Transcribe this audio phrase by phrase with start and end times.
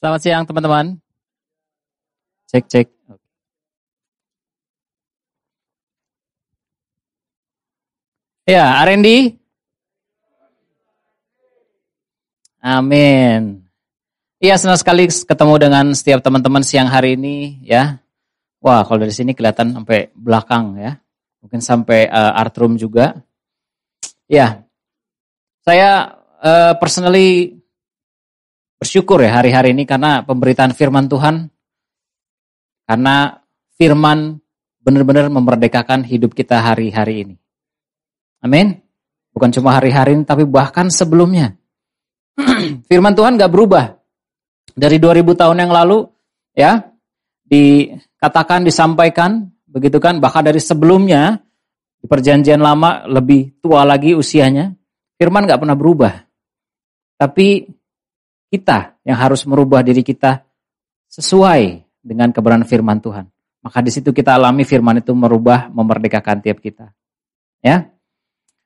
[0.00, 0.96] Selamat siang teman-teman.
[2.48, 2.88] Cek cek.
[8.48, 9.36] Ya, Arendi.
[12.64, 13.60] Amin.
[14.40, 18.00] Iya, senang sekali ketemu dengan setiap teman-teman siang hari ini ya.
[18.64, 20.96] Wah, kalau dari sini kelihatan sampai belakang ya.
[21.44, 23.20] Mungkin sampai uh, art room juga.
[24.24, 24.64] Ya.
[25.60, 27.59] Saya uh, personally
[28.80, 31.52] bersyukur ya hari-hari ini karena pemberitaan firman Tuhan.
[32.88, 33.36] Karena
[33.76, 34.40] firman
[34.80, 37.36] benar-benar memerdekakan hidup kita hari-hari ini.
[38.40, 38.80] Amin.
[39.36, 41.54] Bukan cuma hari-hari ini tapi bahkan sebelumnya.
[42.90, 44.00] firman Tuhan gak berubah.
[44.72, 46.08] Dari 2000 tahun yang lalu
[46.56, 46.80] ya
[47.44, 51.36] dikatakan disampaikan begitu kan bahkan dari sebelumnya
[52.00, 54.72] di perjanjian lama lebih tua lagi usianya
[55.18, 56.14] firman gak pernah berubah
[57.18, 57.66] tapi
[58.50, 60.42] kita yang harus merubah diri kita
[61.06, 63.30] sesuai dengan kebenaran firman Tuhan.
[63.62, 66.90] Maka di situ kita alami firman itu merubah, memerdekakan tiap kita.
[67.62, 67.92] Ya.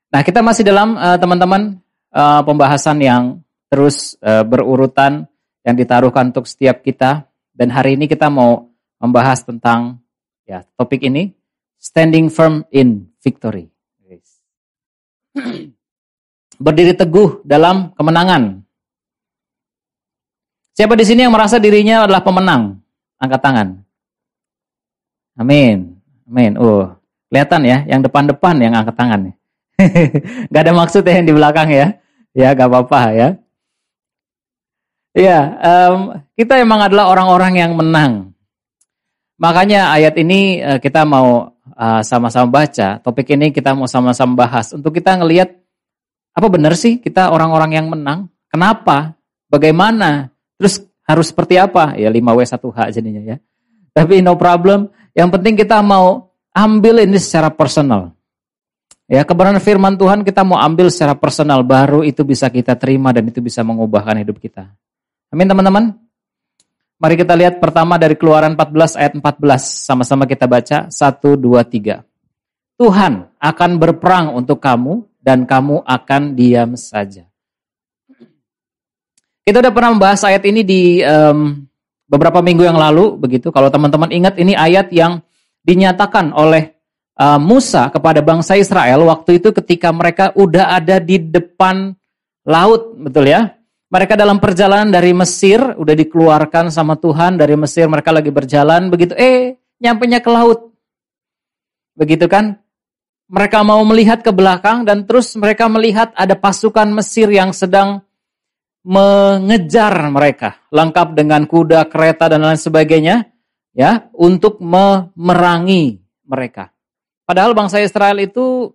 [0.08, 1.82] Nah, kita masih dalam eh, teman-teman
[2.14, 5.26] uh, uh, pembahasan yang terus uh, berurutan
[5.66, 8.70] yang ditaruhkan untuk setiap kita dan hari ini kita mau
[9.02, 9.98] membahas tentang
[10.46, 11.34] ya topik ini
[11.82, 13.74] standing firm in victory.
[16.64, 18.63] Berdiri teguh dalam kemenangan.
[20.74, 22.82] Siapa di sini yang merasa dirinya adalah pemenang?
[23.22, 23.68] Angkat tangan.
[25.38, 25.94] Amin.
[26.26, 26.58] Amin.
[26.58, 26.90] Oh,
[27.30, 29.20] kelihatan ya, yang depan-depan yang angkat tangan.
[30.50, 31.94] gak ada maksud ya yang di belakang ya.
[32.34, 33.28] Ya, gak apa-apa ya.
[35.14, 38.34] Iya, um, kita emang adalah orang-orang yang menang.
[39.38, 42.98] Makanya ayat ini uh, kita mau eh, sama-sama uh, baca.
[42.98, 44.74] Topik ini kita mau sama-sama bahas.
[44.74, 45.54] Untuk kita ngelihat
[46.34, 48.26] apa benar sih kita orang-orang yang menang?
[48.50, 49.14] Kenapa?
[49.46, 50.33] Bagaimana?
[50.60, 51.94] Terus harus seperti apa?
[51.98, 53.36] Ya 5W1H jadinya ya.
[53.94, 54.90] Tapi no problem.
[55.14, 58.14] Yang penting kita mau ambil ini secara personal.
[59.04, 63.28] Ya, kebenaran firman Tuhan kita mau ambil secara personal baru itu bisa kita terima dan
[63.28, 64.72] itu bisa mengubahkan hidup kita.
[65.28, 65.92] Amin teman-teman.
[66.96, 69.60] Mari kita lihat pertama dari Keluaran 14 ayat 14.
[69.60, 72.00] Sama-sama kita baca 1 2 3.
[72.80, 77.28] Tuhan akan berperang untuk kamu dan kamu akan diam saja.
[79.44, 81.68] Kita udah pernah membahas ayat ini di um,
[82.08, 83.52] beberapa minggu yang lalu, begitu.
[83.52, 85.20] Kalau teman-teman ingat, ini ayat yang
[85.60, 86.72] dinyatakan oleh
[87.20, 91.92] uh, Musa kepada bangsa Israel waktu itu ketika mereka udah ada di depan
[92.48, 93.52] laut, betul ya?
[93.92, 99.12] Mereka dalam perjalanan dari Mesir, udah dikeluarkan sama Tuhan dari Mesir, mereka lagi berjalan, begitu,
[99.14, 100.72] eh, nyampe nya ke laut.
[101.94, 102.58] Begitu kan?
[103.28, 108.00] Mereka mau melihat ke belakang dan terus mereka melihat ada pasukan Mesir yang sedang
[108.84, 113.32] mengejar mereka, lengkap dengan kuda, kereta dan lain sebagainya,
[113.72, 116.68] ya, untuk memerangi mereka.
[117.24, 118.68] Padahal bangsa Israel itu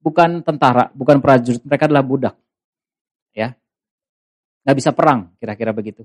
[0.00, 2.34] bukan tentara, bukan prajurit, mereka adalah budak.
[3.36, 3.54] Ya.
[4.64, 6.04] nggak bisa perang, kira-kira begitu.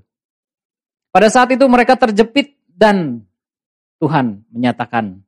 [1.10, 3.24] Pada saat itu mereka terjepit dan
[3.96, 5.24] Tuhan menyatakan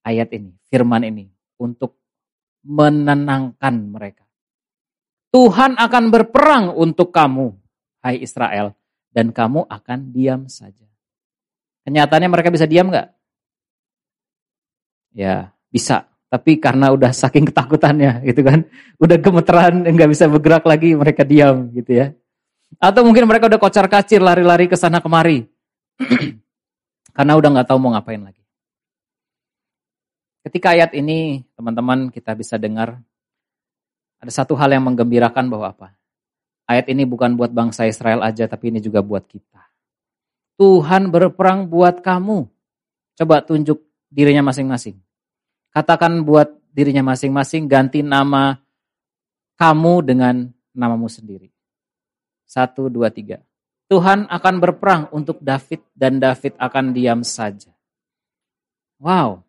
[0.00, 1.28] ayat ini, firman ini
[1.60, 2.00] untuk
[2.64, 4.24] menenangkan mereka.
[5.32, 7.65] Tuhan akan berperang untuk kamu
[8.02, 8.74] hai Israel,
[9.12, 10.84] dan kamu akan diam saja.
[11.86, 13.08] Kenyataannya mereka bisa diam nggak?
[15.16, 16.10] Ya, bisa.
[16.26, 18.66] Tapi karena udah saking ketakutannya gitu kan.
[18.98, 22.06] Udah gemeteran, nggak bisa bergerak lagi, mereka diam gitu ya.
[22.82, 25.46] Atau mungkin mereka udah kocar kacir, lari-lari ke sana kemari.
[27.16, 28.44] karena udah nggak tahu mau ngapain lagi.
[30.44, 33.00] Ketika ayat ini, teman-teman kita bisa dengar,
[34.20, 35.95] ada satu hal yang menggembirakan bahwa apa?
[36.66, 39.62] Ayat ini bukan buat bangsa Israel aja, tapi ini juga buat kita.
[40.58, 42.50] Tuhan berperang buat kamu.
[43.16, 44.98] Coba tunjuk dirinya masing-masing.
[45.70, 48.58] Katakan buat dirinya masing-masing, ganti nama
[49.56, 51.54] kamu dengan namamu sendiri.
[52.46, 53.42] Satu, dua, tiga.
[53.86, 57.70] Tuhan akan berperang untuk David dan David akan diam saja.
[58.98, 59.46] Wow.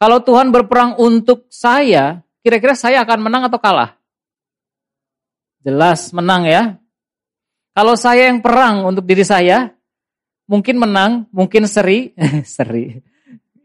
[0.00, 3.99] Kalau Tuhan berperang untuk saya, kira-kira saya akan menang atau kalah?
[5.60, 6.80] Jelas menang ya.
[7.76, 9.70] Kalau saya yang perang untuk diri saya,
[10.50, 12.16] mungkin menang, mungkin seri,
[12.56, 12.98] seri.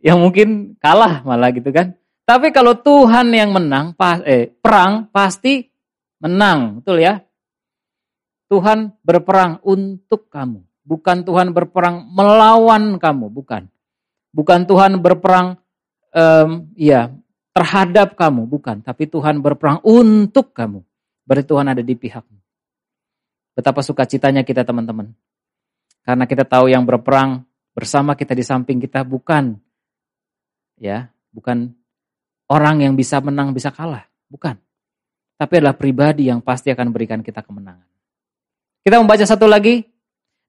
[0.05, 0.47] Yang mungkin
[0.77, 1.97] kalah malah gitu kan.
[2.25, 3.93] Tapi kalau Tuhan yang menang,
[4.25, 5.65] eh, perang pasti
[6.21, 7.21] menang, betul ya?
[8.49, 13.65] Tuhan berperang untuk kamu, bukan Tuhan berperang melawan kamu, bukan.
[14.35, 15.57] Bukan Tuhan berperang,
[16.13, 17.09] um, ya
[17.55, 18.85] terhadap kamu, bukan.
[18.85, 20.85] Tapi Tuhan berperang untuk kamu.
[21.25, 22.39] Berarti Tuhan ada di pihakmu.
[23.57, 25.09] Betapa sukacitanya kita teman-teman.
[26.05, 27.41] Karena kita tahu yang berperang
[27.73, 29.57] bersama kita di samping kita bukan
[30.77, 31.73] ya, bukan
[32.47, 34.55] orang yang bisa menang bisa kalah, bukan.
[35.35, 37.89] Tapi adalah pribadi yang pasti akan berikan kita kemenangan.
[38.85, 39.83] Kita membaca satu lagi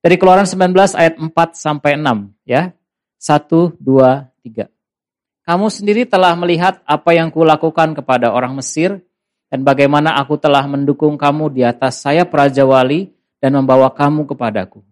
[0.04, 2.70] dari Keluaran 19 ayat 4 sampai 6 ya.
[3.16, 4.68] 1 2 3.
[5.46, 9.02] Kamu sendiri telah melihat apa yang kulakukan kepada orang Mesir
[9.46, 14.82] dan bagaimana aku telah mendukung kamu di atas saya Praja Wali dan membawa kamu kepadaku.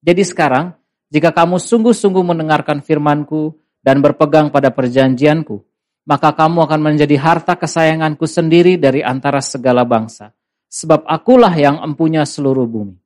[0.00, 0.72] Jadi sekarang,
[1.12, 5.60] jika kamu sungguh-sungguh mendengarkan firmanku dan berpegang pada perjanjianku,
[6.08, 10.32] maka kamu akan menjadi harta kesayanganku sendiri dari antara segala bangsa.
[10.68, 12.96] Sebab akulah yang empunya seluruh bumi.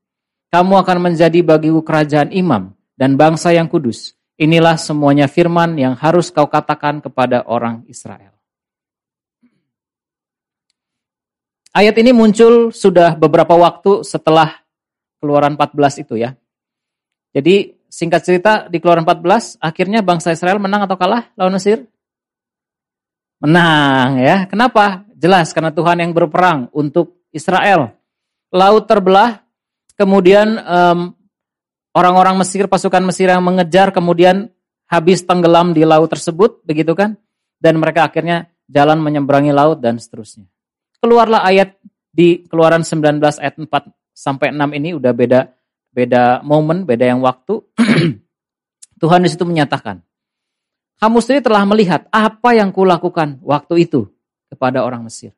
[0.51, 4.15] Kamu akan menjadi bagiku kerajaan imam dan bangsa yang kudus.
[4.37, 8.35] Inilah semuanya firman yang harus kau katakan kepada orang Israel.
[11.73, 14.61] Ayat ini muncul sudah beberapa waktu setelah
[15.25, 16.37] keluaran 14 itu ya.
[17.33, 21.89] Jadi singkat cerita di keluaran 14 akhirnya bangsa Israel menang atau kalah lawan Mesir?
[23.41, 24.45] Menang ya.
[24.45, 25.09] Kenapa?
[25.17, 27.97] Jelas karena Tuhan yang berperang untuk Israel.
[28.53, 29.41] Laut terbelah,
[29.97, 31.17] kemudian orang
[31.97, 34.53] orang-orang Mesir, pasukan Mesir yang mengejar, kemudian
[34.93, 37.17] habis tenggelam di laut tersebut, begitu kan?
[37.57, 40.52] Dan mereka akhirnya jalan menyeberangi laut dan seterusnya.
[41.03, 41.83] Keluarlah ayat
[42.15, 43.67] di Keluaran 19 ayat 4
[44.15, 45.41] sampai 6 ini udah beda
[45.91, 47.59] beda momen, beda yang waktu.
[49.03, 49.99] Tuhan di situ menyatakan,
[51.03, 54.07] kamu sendiri telah melihat apa yang kulakukan waktu itu
[54.47, 55.35] kepada orang Mesir.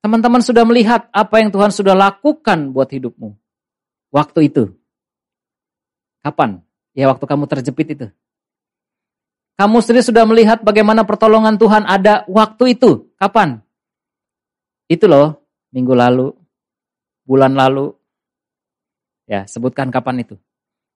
[0.00, 3.36] Teman-teman sudah melihat apa yang Tuhan sudah lakukan buat hidupmu
[4.12, 4.72] waktu itu.
[6.20, 6.60] Kapan?
[6.92, 8.06] Ya waktu kamu terjepit itu.
[9.56, 13.08] Kamu sendiri sudah melihat bagaimana pertolongan Tuhan ada waktu itu.
[13.16, 13.63] Kapan?
[14.94, 15.42] Itu loh,
[15.74, 16.30] minggu lalu,
[17.26, 17.90] bulan lalu,
[19.24, 20.36] Ya, sebutkan kapan itu.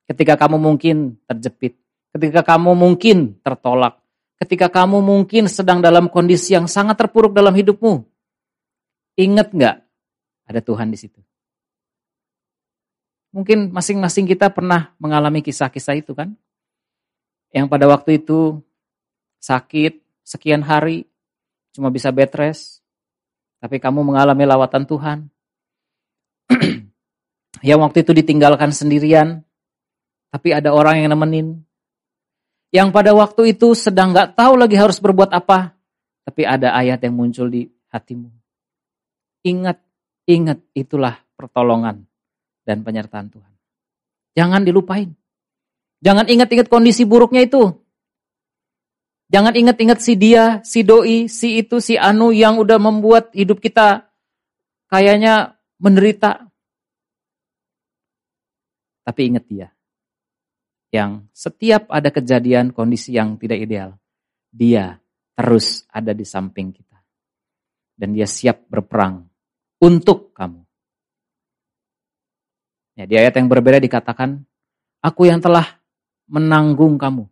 [0.05, 1.81] Ketika kamu mungkin terjepit,
[2.13, 4.01] ketika kamu mungkin tertolak,
[4.41, 8.05] ketika kamu mungkin sedang dalam kondisi yang sangat terpuruk dalam hidupmu.
[9.19, 9.77] Ingat nggak
[10.49, 11.21] ada Tuhan di situ?
[13.33, 16.33] Mungkin masing-masing kita pernah mengalami kisah-kisah itu kan?
[17.53, 18.61] Yang pada waktu itu
[19.41, 21.09] sakit sekian hari,
[21.73, 22.78] cuma bisa bed rest,
[23.59, 25.19] tapi kamu mengalami lawatan Tuhan.
[27.69, 29.43] yang waktu itu ditinggalkan sendirian,
[30.31, 31.63] tapi ada orang yang nemenin.
[32.69, 35.73] Yang pada waktu itu sedang gak tahu lagi harus berbuat apa,
[36.29, 38.29] tapi ada ayat yang muncul di hatimu.
[39.49, 39.81] Ingat,
[40.29, 42.05] ingat itulah pertolongan
[42.69, 43.53] dan penyertaan Tuhan.
[44.37, 45.17] Jangan dilupain.
[46.05, 47.75] Jangan ingat-ingat kondisi buruknya itu.
[49.29, 54.09] Jangan ingat-ingat si dia, si doi, si itu, si anu yang udah membuat hidup kita
[54.89, 56.49] kayaknya menderita.
[59.05, 59.69] Tapi ingat dia.
[60.89, 64.01] Yang setiap ada kejadian kondisi yang tidak ideal,
[64.49, 64.97] dia
[65.37, 66.97] terus ada di samping kita.
[67.93, 69.29] Dan dia siap berperang
[69.85, 70.65] untuk kamu.
[72.97, 74.43] Ya, di ayat yang berbeda dikatakan,
[75.05, 75.79] aku yang telah
[76.27, 77.29] menanggung kamu,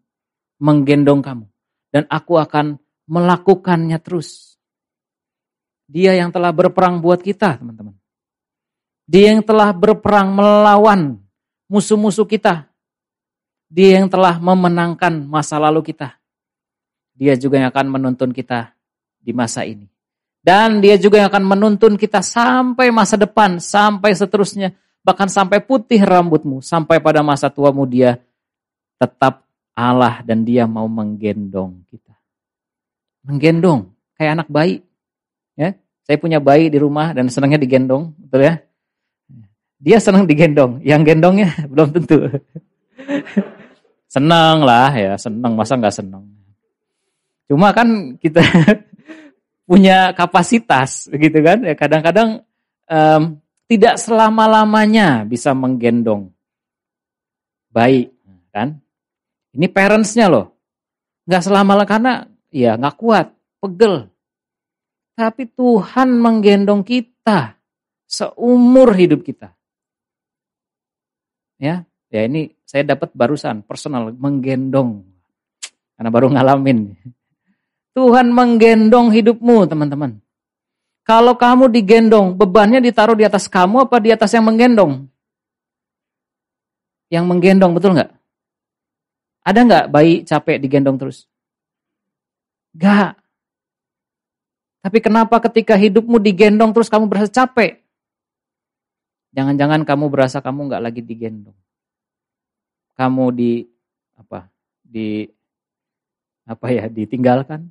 [0.60, 1.46] menggendong kamu,
[1.96, 2.76] dan aku akan
[3.08, 4.60] melakukannya terus.
[5.88, 7.96] Dia yang telah berperang buat kita, teman-teman.
[9.08, 11.16] Dia yang telah berperang melawan
[11.72, 12.68] musuh-musuh kita.
[13.72, 16.20] Dia yang telah memenangkan masa lalu kita.
[17.16, 18.76] Dia juga yang akan menuntun kita
[19.16, 19.88] di masa ini.
[20.44, 24.76] Dan dia juga yang akan menuntun kita sampai masa depan, sampai seterusnya.
[25.00, 28.20] Bahkan sampai putih rambutmu, sampai pada masa tuamu dia
[29.00, 29.45] tetap
[29.76, 32.16] Allah dan dia mau menggendong kita.
[33.28, 34.80] Menggendong, kayak anak bayi.
[35.52, 35.76] Ya,
[36.08, 38.54] Saya punya bayi di rumah dan senangnya digendong, betul ya?
[39.76, 42.24] Dia senang digendong, yang gendongnya belum tentu.
[44.08, 46.24] senang lah ya, senang masa nggak senang.
[47.44, 48.40] Cuma kan kita
[49.68, 52.40] punya kapasitas gitu kan, ya kadang-kadang
[52.88, 53.36] um,
[53.68, 56.32] tidak selama-lamanya bisa menggendong
[57.68, 58.08] bayi
[58.54, 58.80] kan.
[59.56, 60.52] Ini parentsnya loh,
[61.24, 64.12] nggak selama karena ya nggak kuat, pegel.
[65.16, 67.56] Tapi Tuhan menggendong kita
[68.04, 69.56] seumur hidup kita.
[71.56, 75.08] Ya, ya ini saya dapat barusan personal menggendong
[75.96, 76.92] karena baru ngalamin.
[77.96, 80.20] Tuhan menggendong hidupmu, teman-teman.
[81.00, 85.08] Kalau kamu digendong, bebannya ditaruh di atas kamu apa di atas yang menggendong?
[87.08, 88.12] Yang menggendong, betul nggak?
[89.46, 91.30] Ada nggak bayi capek digendong terus?
[92.74, 93.14] Gak.
[94.82, 97.78] Tapi kenapa ketika hidupmu digendong terus kamu berasa capek?
[99.38, 101.54] Jangan-jangan kamu berasa kamu nggak lagi digendong.
[102.96, 103.60] kamu di
[104.16, 104.48] apa?
[104.80, 105.28] Di
[106.48, 106.88] apa ya?
[106.88, 107.68] Ditinggalkan,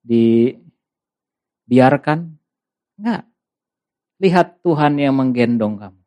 [0.00, 0.58] dibiarkan?
[2.96, 3.26] Enggak.
[4.22, 6.00] Lihat Tuhan yang menggendong kamu.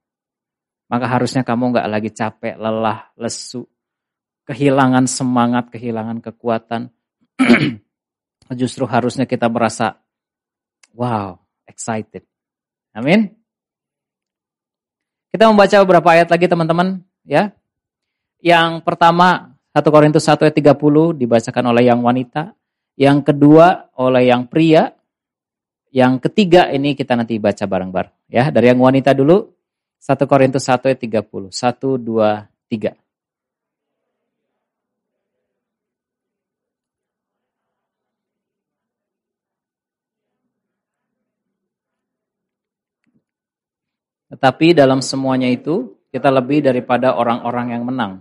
[0.87, 3.67] Maka harusnya kamu enggak lagi capek, lelah, lesu,
[4.47, 6.89] kehilangan semangat, kehilangan kekuatan.
[8.59, 9.99] Justru harusnya kita merasa,
[10.95, 11.35] wow,
[11.67, 12.23] excited.
[12.95, 13.35] Amin.
[15.27, 17.03] Kita membaca beberapa ayat lagi teman-teman.
[17.27, 17.51] ya.
[18.39, 22.55] Yang pertama, 1 Korintus 1 ayat 30 dibacakan oleh yang wanita.
[22.97, 24.95] Yang kedua oleh yang pria.
[25.91, 28.31] Yang ketiga ini kita nanti baca bareng-bareng.
[28.31, 29.43] ya Dari yang wanita dulu,
[29.99, 31.51] 1 Korintus 1 ayat 30.
[31.51, 33.06] 1, 2, 3.
[44.27, 48.13] Tetapi dalam semuanya itu, kita lebih daripada orang-orang yang menang.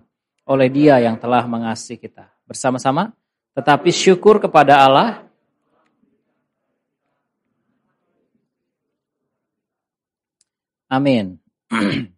[0.47, 2.31] Oleh dia yang telah mengasihi kita.
[2.47, 3.11] Bersama-sama,
[3.59, 5.27] tetapi syukur kepada Allah.
[10.87, 11.43] Amin.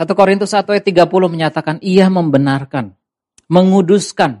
[0.00, 2.96] 1 Korintus 1 ayat 30 menyatakan ia membenarkan,
[3.52, 4.40] menguduskan,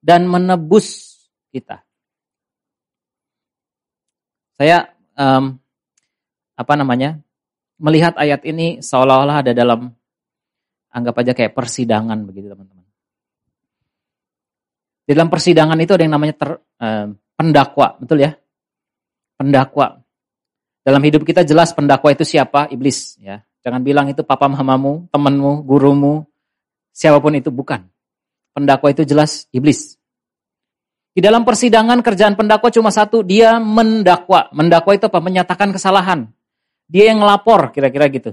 [0.00, 1.20] dan menebus
[1.52, 1.84] kita.
[4.56, 5.60] Saya um,
[6.58, 7.22] apa namanya
[7.78, 9.94] melihat ayat ini seolah-olah ada dalam
[10.90, 12.82] anggap aja kayak persidangan begitu teman-teman.
[15.06, 16.50] Di dalam persidangan itu ada yang namanya ter,
[16.82, 17.06] eh,
[17.38, 18.34] pendakwa, betul ya?
[19.38, 20.02] Pendakwa.
[20.82, 22.68] Dalam hidup kita jelas pendakwa itu siapa?
[22.68, 23.40] Iblis ya.
[23.62, 26.26] Jangan bilang itu papa mamamu, temanmu, gurumu,
[26.90, 27.86] siapa pun itu bukan.
[28.52, 29.94] Pendakwa itu jelas iblis.
[31.14, 34.50] Di dalam persidangan kerjaan pendakwa cuma satu, dia mendakwa.
[34.54, 35.18] Mendakwa itu apa?
[35.18, 36.30] Menyatakan kesalahan.
[36.88, 38.32] Dia yang ngelapor, kira-kira gitu.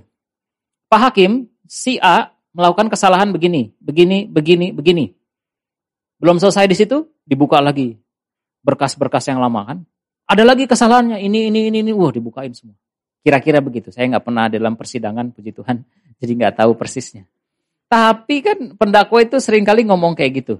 [0.87, 5.05] Pak Hakim, si A melakukan kesalahan begini, begini, begini, begini.
[6.15, 7.99] Belum selesai di situ, dibuka lagi
[8.63, 9.77] berkas-berkas yang lama kan.
[10.25, 12.73] Ada lagi kesalahannya, ini, ini, ini, ini, wah dibukain semua.
[13.21, 13.93] Kira-kira begitu.
[13.93, 15.83] Saya nggak pernah dalam persidangan, puji Tuhan,
[16.23, 17.27] jadi nggak tahu persisnya.
[17.85, 20.55] Tapi kan pendakwa itu sering kali ngomong kayak gitu.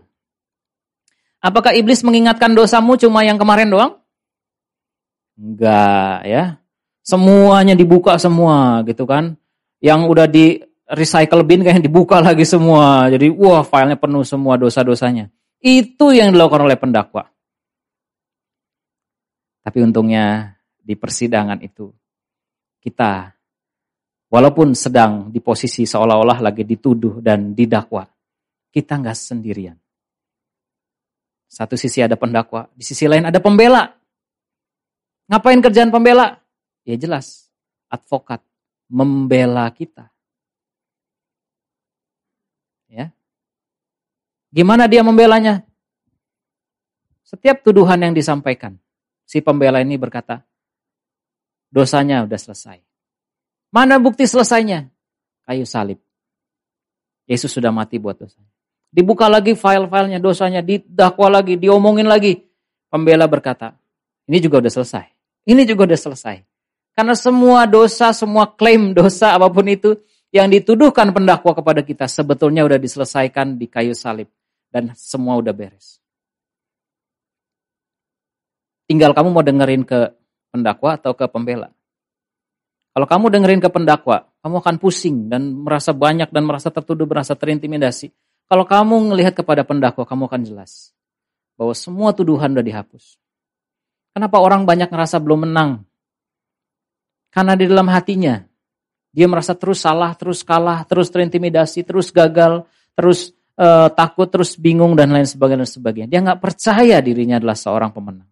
[1.41, 3.97] Apakah iblis mengingatkan dosamu cuma yang kemarin doang?
[5.37, 6.43] Enggak ya.
[7.05, 9.38] Semuanya dibuka semua gitu kan.
[9.77, 10.57] Yang udah di
[10.89, 13.05] recycle bin kayak dibuka lagi semua.
[13.13, 15.29] Jadi wah filenya penuh semua dosa-dosanya.
[15.62, 17.29] Itu yang dilakukan oleh pendakwa.
[19.62, 21.89] Tapi untungnya di persidangan itu
[22.81, 23.33] kita
[24.29, 28.05] walaupun sedang di posisi seolah-olah lagi dituduh dan didakwa,
[28.69, 29.77] kita nggak sendirian.
[31.50, 33.89] Satu sisi ada pendakwa, di sisi lain ada pembela.
[35.25, 36.44] Ngapain kerjaan pembela?
[36.86, 37.50] Ya jelas,
[37.89, 38.46] advokat
[38.86, 40.13] membela kita.
[42.86, 43.10] Ya.
[44.54, 45.65] Gimana dia membelanya?
[47.25, 48.77] Setiap tuduhan yang disampaikan,
[49.25, 50.46] si pembela ini berkata,
[51.74, 52.77] dosanya udah selesai.
[53.74, 54.88] Mana bukti selesainya?
[55.44, 55.98] Kayu salib.
[57.25, 58.54] Yesus sudah mati buat dosanya.
[58.94, 62.46] Dibuka lagi file-filenya, dosanya, didakwa lagi, diomongin lagi.
[62.88, 63.75] Pembela berkata,
[64.30, 65.06] ini juga udah selesai.
[65.50, 66.54] Ini juga udah selesai.
[66.95, 69.99] Karena semua dosa, semua klaim dosa apa pun itu
[70.31, 74.31] yang dituduhkan pendakwa kepada kita sebetulnya udah diselesaikan di kayu salib
[74.71, 75.99] dan semua udah beres.
[78.87, 80.11] Tinggal kamu mau dengerin ke
[80.55, 81.67] pendakwa atau ke pembela.
[82.95, 87.35] Kalau kamu dengerin ke pendakwa, kamu akan pusing dan merasa banyak dan merasa tertuduh, merasa
[87.35, 88.07] terintimidasi.
[88.47, 90.95] Kalau kamu melihat kepada pendakwa, kamu akan jelas
[91.59, 93.19] bahwa semua tuduhan udah dihapus.
[94.15, 95.83] Kenapa orang banyak ngerasa belum menang
[97.36, 98.39] karena di dalam hatinya,
[99.12, 102.63] dia merasa terus salah, terus kalah, terus terintimidasi, terus gagal,
[102.96, 105.68] terus uh, takut, terus bingung, dan lain sebagainya.
[105.68, 106.08] Dan sebagainya.
[106.08, 108.32] Dia nggak percaya dirinya adalah seorang pemenang.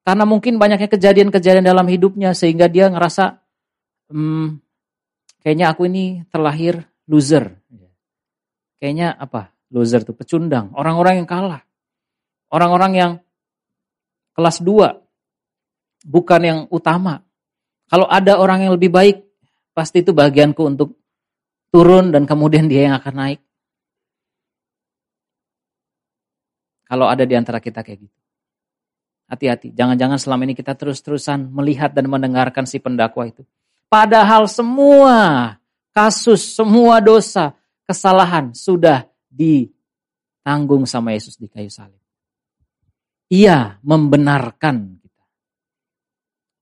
[0.00, 3.36] Karena mungkin banyaknya kejadian-kejadian dalam hidupnya, sehingga dia ngerasa,
[4.08, 4.48] hmm,
[5.44, 7.52] kayaknya aku ini terlahir loser.
[8.80, 9.52] Kayaknya apa?
[9.68, 10.72] Loser tuh pecundang.
[10.72, 11.62] Orang-orang yang kalah.
[12.48, 13.12] Orang-orang yang
[14.32, 15.04] kelas dua.
[16.02, 17.20] Bukan yang utama.
[17.92, 19.20] Kalau ada orang yang lebih baik,
[19.76, 20.96] pasti itu bagianku untuk
[21.68, 23.40] turun dan kemudian dia yang akan naik.
[26.88, 28.16] Kalau ada di antara kita kayak gitu.
[29.28, 33.44] Hati-hati, jangan-jangan selama ini kita terus-terusan melihat dan mendengarkan si pendakwa itu.
[33.88, 35.56] Padahal semua
[35.92, 41.96] kasus, semua dosa, kesalahan sudah ditanggung sama Yesus di kayu salib.
[43.32, 45.24] Ia membenarkan kita.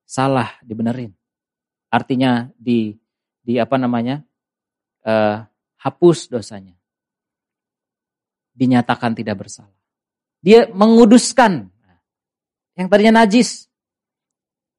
[0.06, 1.19] Salah dibenerin.
[1.90, 2.94] Artinya di
[3.42, 4.22] di apa namanya?
[5.00, 5.42] Uh,
[5.80, 6.76] hapus dosanya.
[8.50, 9.72] dinyatakan tidak bersalah.
[10.44, 11.72] Dia menguduskan
[12.80, 13.68] yang tadinya najis.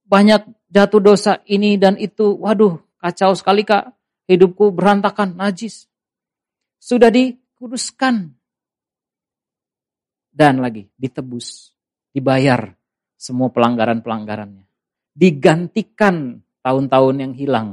[0.06, 2.34] Banyak jatuh dosa ini dan itu.
[2.38, 3.94] Waduh, kacau sekali kak.
[4.25, 5.86] Hidupku berantakan, najis.
[6.82, 8.34] Sudah dikuduskan.
[10.32, 11.75] Dan lagi, ditebus.
[12.10, 12.74] Dibayar
[13.20, 14.65] semua pelanggaran-pelanggarannya.
[15.12, 17.68] Digantikan tahun-tahun yang hilang.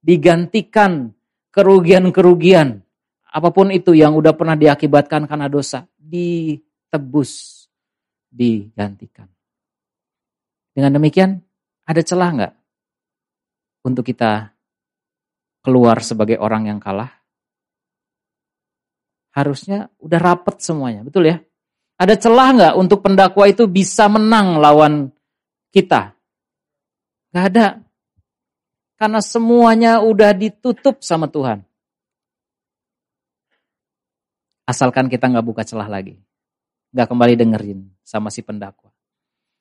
[0.00, 1.12] Digantikan
[1.52, 2.80] kerugian-kerugian.
[3.30, 5.84] Apa pun itu yang udah pernah diakibatkan karena dosa.
[5.98, 7.66] Ditebus.
[8.30, 9.28] Digantikan.
[10.70, 11.42] Dengan demikian,
[11.84, 12.54] ada celah nggak
[13.82, 14.54] untuk kita
[15.60, 17.10] keluar sebagai orang yang kalah?
[19.34, 21.38] Harusnya udah rapet semuanya, betul ya?
[22.00, 25.12] Ada celah nggak untuk pendakwa itu bisa menang lawan
[25.74, 26.16] kita?
[27.30, 27.66] Gak ada.
[29.00, 31.64] Karena semuanya udah ditutup sama Tuhan.
[34.68, 36.20] Asalkan kita nggak buka celah lagi.
[36.90, 38.90] nggak kembali dengerin sama si pendakwa.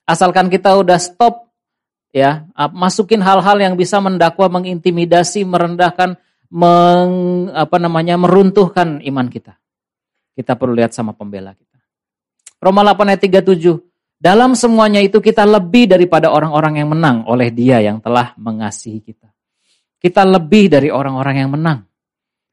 [0.10, 1.54] Asalkan kita udah stop
[2.10, 6.18] ya, masukin hal-hal yang bisa mendakwa, mengintimidasi, merendahkan,
[6.50, 7.14] meng,
[7.54, 9.62] apa namanya, meruntuhkan iman kita.
[10.34, 11.78] Kita perlu lihat sama pembela kita.
[12.58, 13.89] Roma 8 ayat 37.
[14.20, 19.32] Dalam semuanya itu kita lebih daripada orang-orang yang menang oleh dia yang telah mengasihi kita.
[19.96, 21.88] Kita lebih dari orang-orang yang menang.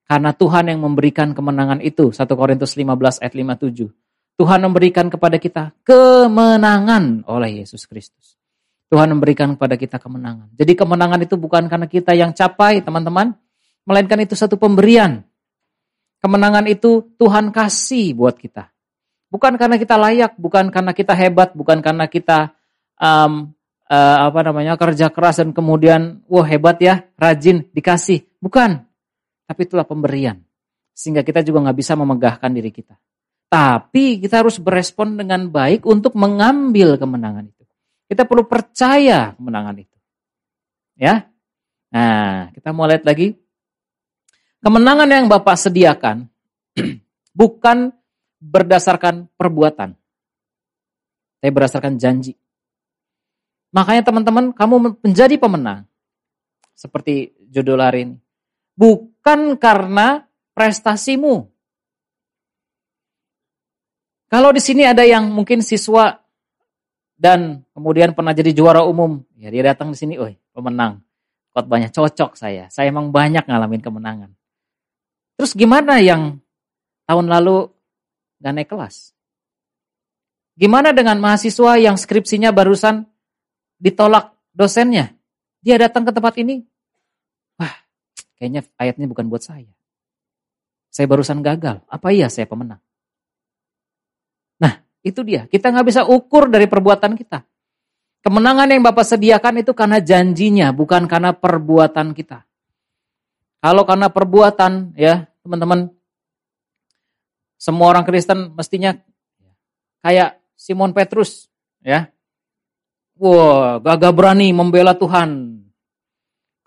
[0.06, 2.14] Karena Tuhan yang memberikan kemenangan itu.
[2.14, 3.90] 1 Korintus 15 ayat 57.
[4.38, 8.38] Tuhan memberikan kepada kita kemenangan oleh Yesus Kristus.
[8.86, 10.54] Tuhan memberikan kepada kita kemenangan.
[10.54, 13.34] Jadi kemenangan itu bukan karena kita yang capai, teman-teman,
[13.82, 15.26] melainkan itu satu pemberian.
[16.22, 18.70] Kemenangan itu Tuhan kasih buat kita.
[19.36, 22.56] Bukan karena kita layak, bukan karena kita hebat, bukan karena kita
[22.96, 23.52] um,
[23.84, 28.24] uh, apa namanya kerja keras dan kemudian wah hebat ya, rajin dikasih.
[28.40, 28.80] Bukan.
[29.44, 30.40] Tapi itulah pemberian.
[30.96, 32.96] Sehingga kita juga nggak bisa memegahkan diri kita.
[33.52, 37.68] Tapi kita harus berespon dengan baik untuk mengambil kemenangan itu.
[38.08, 39.96] Kita perlu percaya kemenangan itu.
[40.96, 41.28] Ya.
[41.92, 43.36] Nah, kita mau lihat lagi.
[44.64, 46.24] Kemenangan yang Bapak sediakan
[47.36, 47.92] bukan
[48.46, 49.98] berdasarkan perbuatan.
[51.42, 52.38] Tapi berdasarkan janji.
[53.74, 55.84] Makanya teman-teman, kamu menjadi pemenang.
[56.78, 58.16] Seperti judul hari ini.
[58.76, 61.48] Bukan karena prestasimu,
[64.26, 66.18] kalau di sini ada yang mungkin siswa
[67.16, 71.00] dan kemudian pernah jadi juara umum, ya dia datang di sini, oh pemenang.
[71.56, 72.68] Khotbahnya cocok saya.
[72.68, 74.30] Saya emang banyak ngalamin kemenangan.
[75.40, 76.36] Terus gimana yang
[77.08, 77.72] tahun lalu
[78.42, 79.12] gak naik kelas?
[80.56, 83.04] Gimana dengan mahasiswa yang skripsinya barusan
[83.76, 85.12] ditolak dosennya?
[85.60, 86.62] Dia datang ke tempat ini,
[87.58, 87.74] wah
[88.38, 89.68] kayaknya ayatnya bukan buat saya.
[90.88, 92.80] Saya barusan gagal, apa iya saya pemenang?
[95.06, 95.46] Itu dia.
[95.46, 97.46] Kita nggak bisa ukur dari perbuatan kita.
[98.26, 102.42] Kemenangan yang Bapak sediakan itu karena janjinya, bukan karena perbuatan kita.
[103.62, 105.94] Kalau karena perbuatan, ya teman-teman,
[107.56, 108.92] semua orang Kristen mestinya
[110.04, 111.48] kayak Simon Petrus,
[111.84, 112.08] ya.
[113.16, 115.60] Wah, gagah berani membela Tuhan.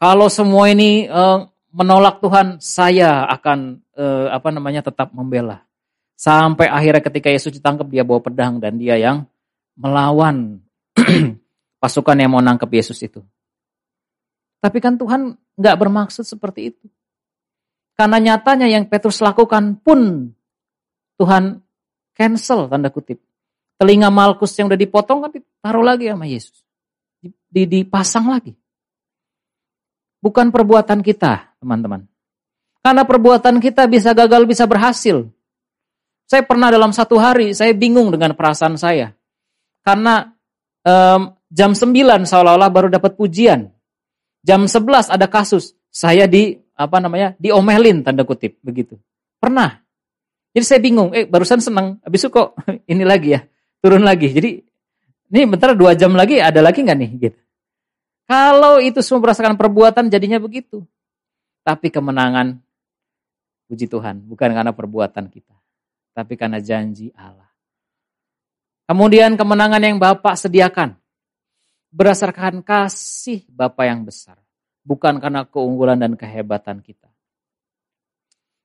[0.02, 5.62] Kalau semua ini uh, menolak Tuhan, saya akan uh, apa namanya tetap membela.
[6.18, 9.30] Sampai akhirnya ketika Yesus ditangkap dia bawa pedang dan dia yang
[9.78, 10.60] melawan
[11.82, 13.22] pasukan yang mau nangkep Yesus itu.
[14.60, 16.86] Tapi kan Tuhan nggak bermaksud seperti itu.
[17.96, 20.32] Karena nyatanya yang Petrus lakukan pun
[21.20, 21.60] Tuhan
[22.16, 23.20] cancel tanda kutip.
[23.76, 26.64] Telinga Malkus yang udah dipotong kan ditaruh lagi sama Yesus.
[27.52, 28.56] Dipasang lagi.
[30.20, 32.04] Bukan perbuatan kita, teman-teman.
[32.80, 35.28] Karena perbuatan kita bisa gagal, bisa berhasil.
[36.28, 39.16] Saya pernah dalam satu hari, saya bingung dengan perasaan saya.
[39.84, 40.28] Karena
[40.84, 43.72] um, jam 9 seolah-olah baru dapat pujian.
[44.44, 48.96] Jam 11 ada kasus, saya di apa namanya diomelin tanda kutip begitu.
[49.40, 49.89] Pernah.
[50.50, 52.58] Jadi saya bingung, eh barusan senang, habis itu kok
[52.92, 53.46] ini lagi ya,
[53.82, 54.34] turun lagi.
[54.34, 54.50] Jadi
[55.30, 57.40] ini bentar dua jam lagi ada lagi nggak nih gitu.
[58.30, 60.86] Kalau itu semua berdasarkan perbuatan jadinya begitu.
[61.66, 62.58] Tapi kemenangan
[63.70, 65.60] puji Tuhan bukan karena perbuatan kita
[66.20, 67.48] tapi karena janji Allah.
[68.90, 70.98] Kemudian kemenangan yang Bapak sediakan
[71.94, 74.42] berdasarkan kasih Bapak yang besar,
[74.82, 77.09] bukan karena keunggulan dan kehebatan kita.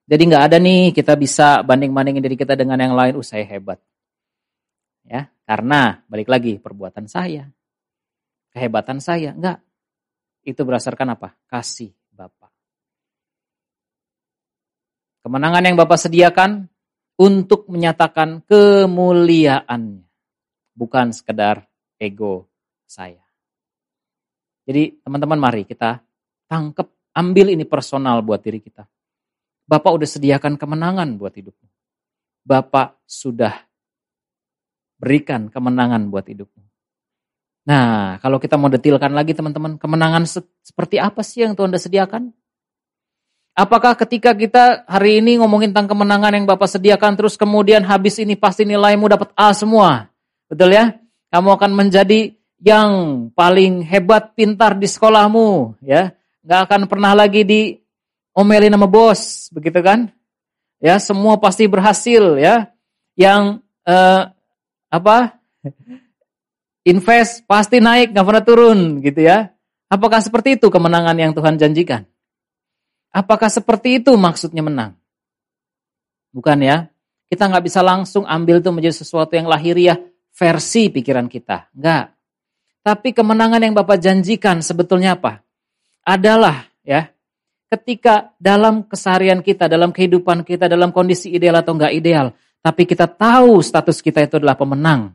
[0.05, 3.81] Jadi nggak ada nih kita bisa banding-bandingin diri kita dengan yang lain, uh saya hebat.
[5.05, 7.49] Ya, karena balik lagi perbuatan saya,
[8.53, 9.61] kehebatan saya, enggak.
[10.45, 11.33] Itu berdasarkan apa?
[11.49, 12.53] Kasih Bapak.
[15.25, 16.69] Kemenangan yang Bapak sediakan
[17.17, 20.05] untuk menyatakan kemuliaannya.
[20.75, 21.65] Bukan sekedar
[21.97, 22.45] ego
[22.85, 23.25] saya.
[24.69, 25.97] Jadi teman-teman mari kita
[26.45, 28.85] tangkap, ambil ini personal buat diri kita.
[29.65, 31.67] Bapak udah sediakan kemenangan buat hidupmu.
[32.45, 33.65] Bapak sudah
[35.01, 36.61] berikan kemenangan buat hidupmu.
[37.65, 41.81] Nah, kalau kita mau detilkan lagi teman-teman, kemenangan se seperti apa sih yang Tuhan sudah
[41.81, 42.29] sediakan?
[43.55, 48.37] Apakah ketika kita hari ini ngomongin tentang kemenangan yang Bapak sediakan terus kemudian habis ini
[48.37, 50.11] pasti nilaimu dapat A semua?
[50.45, 50.93] Betul ya?
[51.33, 52.91] Kamu akan menjadi yang
[53.33, 56.13] paling hebat pintar di sekolahmu ya.
[56.45, 57.73] Gak akan pernah lagi di
[58.35, 60.11] omelin sama bos, begitu kan?
[60.83, 62.69] Ya, semua pasti berhasil ya.
[63.15, 64.21] Yang eh,
[64.91, 65.39] apa?
[66.85, 69.49] Invest pasti naik, gak pernah turun gitu ya.
[69.89, 72.05] Apakah seperti itu kemenangan yang Tuhan janjikan?
[73.15, 74.99] Apakah seperti itu maksudnya menang?
[76.35, 76.91] Bukan ya.
[77.25, 79.97] Kita nggak bisa langsung ambil itu menjadi sesuatu yang lahiriah
[80.35, 81.71] versi pikiran kita.
[81.73, 82.11] Enggak.
[82.85, 85.41] Tapi kemenangan yang Bapak janjikan sebetulnya apa?
[86.05, 87.14] Adalah ya
[87.69, 93.09] ketika dalam keseharian kita, dalam kehidupan kita, dalam kondisi ideal atau enggak ideal, tapi kita
[93.09, 95.13] tahu status kita itu adalah pemenang.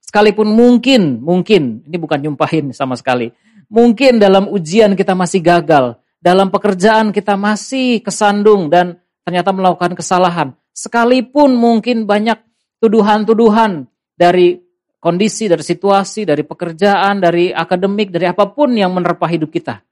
[0.00, 3.28] Sekalipun mungkin, mungkin, ini bukan nyumpahin sama sekali.
[3.68, 8.96] Mungkin dalam ujian kita masih gagal, dalam pekerjaan kita masih kesandung dan
[9.28, 10.56] ternyata melakukan kesalahan.
[10.72, 12.40] Sekalipun mungkin banyak
[12.80, 13.84] tuduhan-tuduhan
[14.16, 14.56] dari
[14.96, 19.84] kondisi, dari situasi, dari pekerjaan, dari akademik, dari apa pun yang menerpa hidup kita.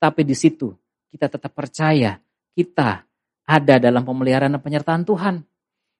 [0.00, 0.72] Tapi di situ
[1.08, 2.20] kita tetap percaya
[2.52, 3.06] kita
[3.48, 5.40] ada dalam pemeliharaan dan penyertaan Tuhan.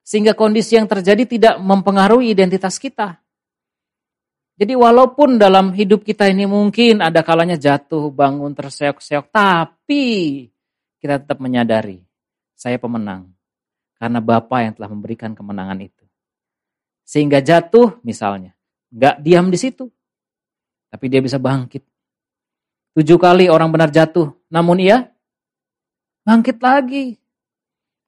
[0.05, 3.21] Sehingga kondisi yang terjadi tidak mempengaruhi identitas kita.
[4.59, 10.05] Jadi walaupun dalam hidup kita ini mungkin ada kalanya jatuh, bangun, terseok-seok, tapi
[10.99, 12.03] kita tetap menyadari
[12.59, 13.31] saya pemenang.
[13.94, 16.05] Karena Bapa yang telah memberikan kemenangan itu.
[17.07, 18.53] Sehingga jatuh misalnya,
[18.90, 19.87] nggak diam di situ.
[20.90, 21.87] Tapi dia bisa bangkit.
[22.98, 25.06] Tujuh kali orang benar jatuh, namun ia
[26.26, 27.14] bangkit lagi.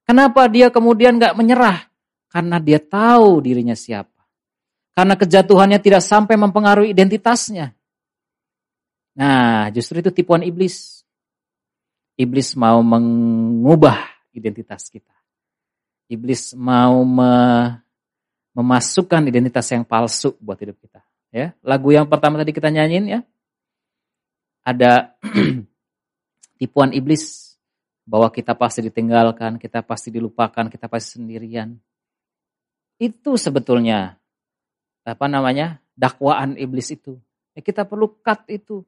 [0.03, 1.87] Kenapa dia kemudian nggak menyerah?
[2.27, 4.27] Karena dia tahu dirinya siapa.
[4.91, 7.71] Karena kejatuhannya tidak sampai mempengaruhi identitasnya.
[9.15, 11.07] Nah, justru itu tipuan iblis.
[12.19, 15.15] Iblis mau mengubah identitas kita.
[16.11, 17.33] Iblis mau me
[18.59, 20.99] memasukkan identitas yang palsu buat hidup kita.
[21.31, 23.21] Ya, lagu yang pertama tadi kita nyanyiin ya,
[24.67, 25.17] ada
[26.61, 27.57] tipuan iblis
[28.05, 31.79] bahwa kita pasti ditinggalkan, kita pasti dilupakan, kita pasti sendirian.
[33.01, 34.19] Itu sebetulnya
[35.07, 37.17] apa namanya dakwaan iblis itu.
[37.57, 38.85] Ya, kita perlu cut itu,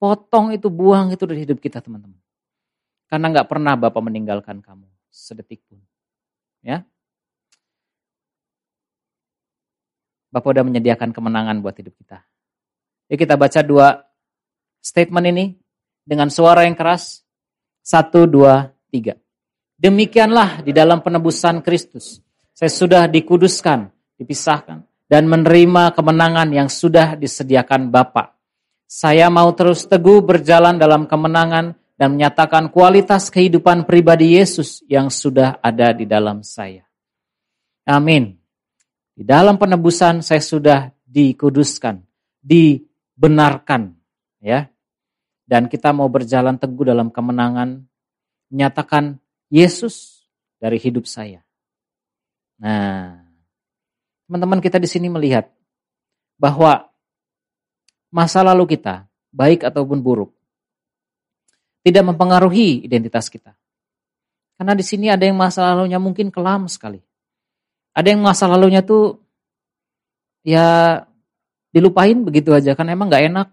[0.00, 2.18] potong itu, buang itu dari hidup kita teman-teman.
[3.06, 5.78] Karena nggak pernah Bapak meninggalkan kamu sedetik pun.
[6.64, 6.82] Ya,
[10.34, 12.26] Bapak udah menyediakan kemenangan buat hidup kita.
[13.06, 14.02] Yuk kita baca dua
[14.84, 15.56] statement ini
[16.04, 17.24] dengan suara yang keras.
[17.80, 19.16] Satu, dua, tiga.
[19.80, 22.20] Demikianlah di dalam penebusan Kristus.
[22.54, 28.36] Saya sudah dikuduskan, dipisahkan, dan menerima kemenangan yang sudah disediakan Bapa.
[28.84, 35.58] Saya mau terus teguh berjalan dalam kemenangan dan menyatakan kualitas kehidupan pribadi Yesus yang sudah
[35.58, 36.86] ada di dalam saya.
[37.84, 38.38] Amin.
[39.14, 42.02] Di dalam penebusan saya sudah dikuduskan,
[42.42, 43.94] dibenarkan,
[44.42, 44.73] ya.
[45.44, 47.84] Dan kita mau berjalan teguh dalam kemenangan,
[48.48, 49.20] menyatakan
[49.52, 50.24] Yesus
[50.56, 51.44] dari hidup saya.
[52.56, 53.20] Nah,
[54.24, 55.52] teman-teman kita di sini melihat
[56.40, 56.88] bahwa
[58.08, 59.04] masa lalu kita,
[59.34, 60.32] baik ataupun buruk,
[61.84, 63.52] tidak mempengaruhi identitas kita.
[64.56, 67.02] Karena di sini ada yang masa lalunya mungkin kelam sekali.
[67.92, 69.20] Ada yang masa lalunya tuh
[70.46, 70.98] ya
[71.74, 73.48] dilupain begitu aja kan emang nggak enak.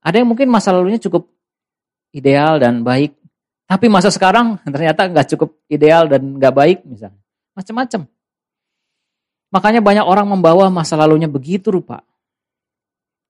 [0.00, 1.28] Ada yang mungkin masa lalunya cukup
[2.16, 3.14] ideal dan baik,
[3.68, 7.20] tapi masa sekarang ternyata nggak cukup ideal dan nggak baik misalnya,
[7.52, 8.08] macam-macam.
[9.50, 12.00] Makanya banyak orang membawa masa lalunya begitu rupa,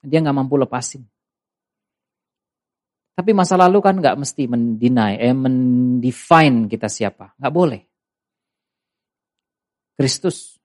[0.00, 1.02] dia nggak mampu lepasin.
[3.18, 7.80] Tapi masa lalu kan nggak mesti mendinai, eh mendefine kita siapa, nggak boleh.
[10.00, 10.56] Kristus.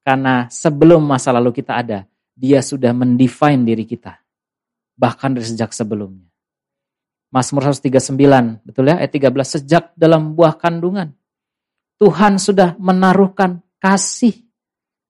[0.00, 4.16] Karena sebelum masa lalu kita ada, dia sudah mendefine diri kita.
[5.00, 6.28] Bahkan dari sejak sebelumnya.
[7.32, 11.14] Mazmur 139, betul ya, ayat 13, sejak dalam buah kandungan.
[11.96, 14.34] Tuhan sudah menaruhkan kasih.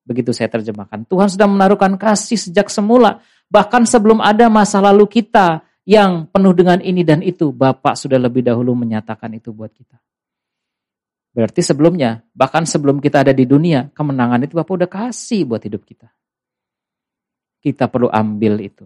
[0.05, 1.09] Begitu saya terjemahkan.
[1.09, 3.25] Tuhan sudah menaruhkan kasih sejak semula.
[3.49, 8.45] Bahkan sebelum ada masa lalu kita yang penuh dengan ini dan itu, Bapak sudah lebih
[8.47, 9.97] dahulu menyatakan itu buat kita.
[11.31, 15.87] Berarti sebelumnya, bahkan sebelum kita ada di dunia, kemenangan itu Bapak udah kasih buat hidup
[15.89, 16.11] kita.
[17.65, 18.85] Kita perlu ambil itu.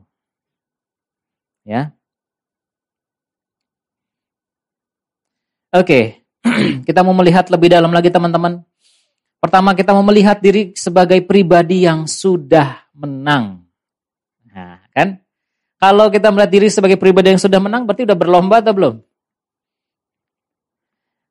[1.64, 1.96] Ya.
[5.74, 6.22] Oke,
[6.86, 8.62] kita mau melihat lebih dalam lagi teman-teman.
[9.40, 13.64] Pertama kita mau melihat diri sebagai pribadi yang sudah menang.
[14.48, 15.20] Nah, kan?
[15.80, 18.94] Kalau kita melihat diri sebagai pribadi yang sudah menang, berarti udah berlomba atau belum?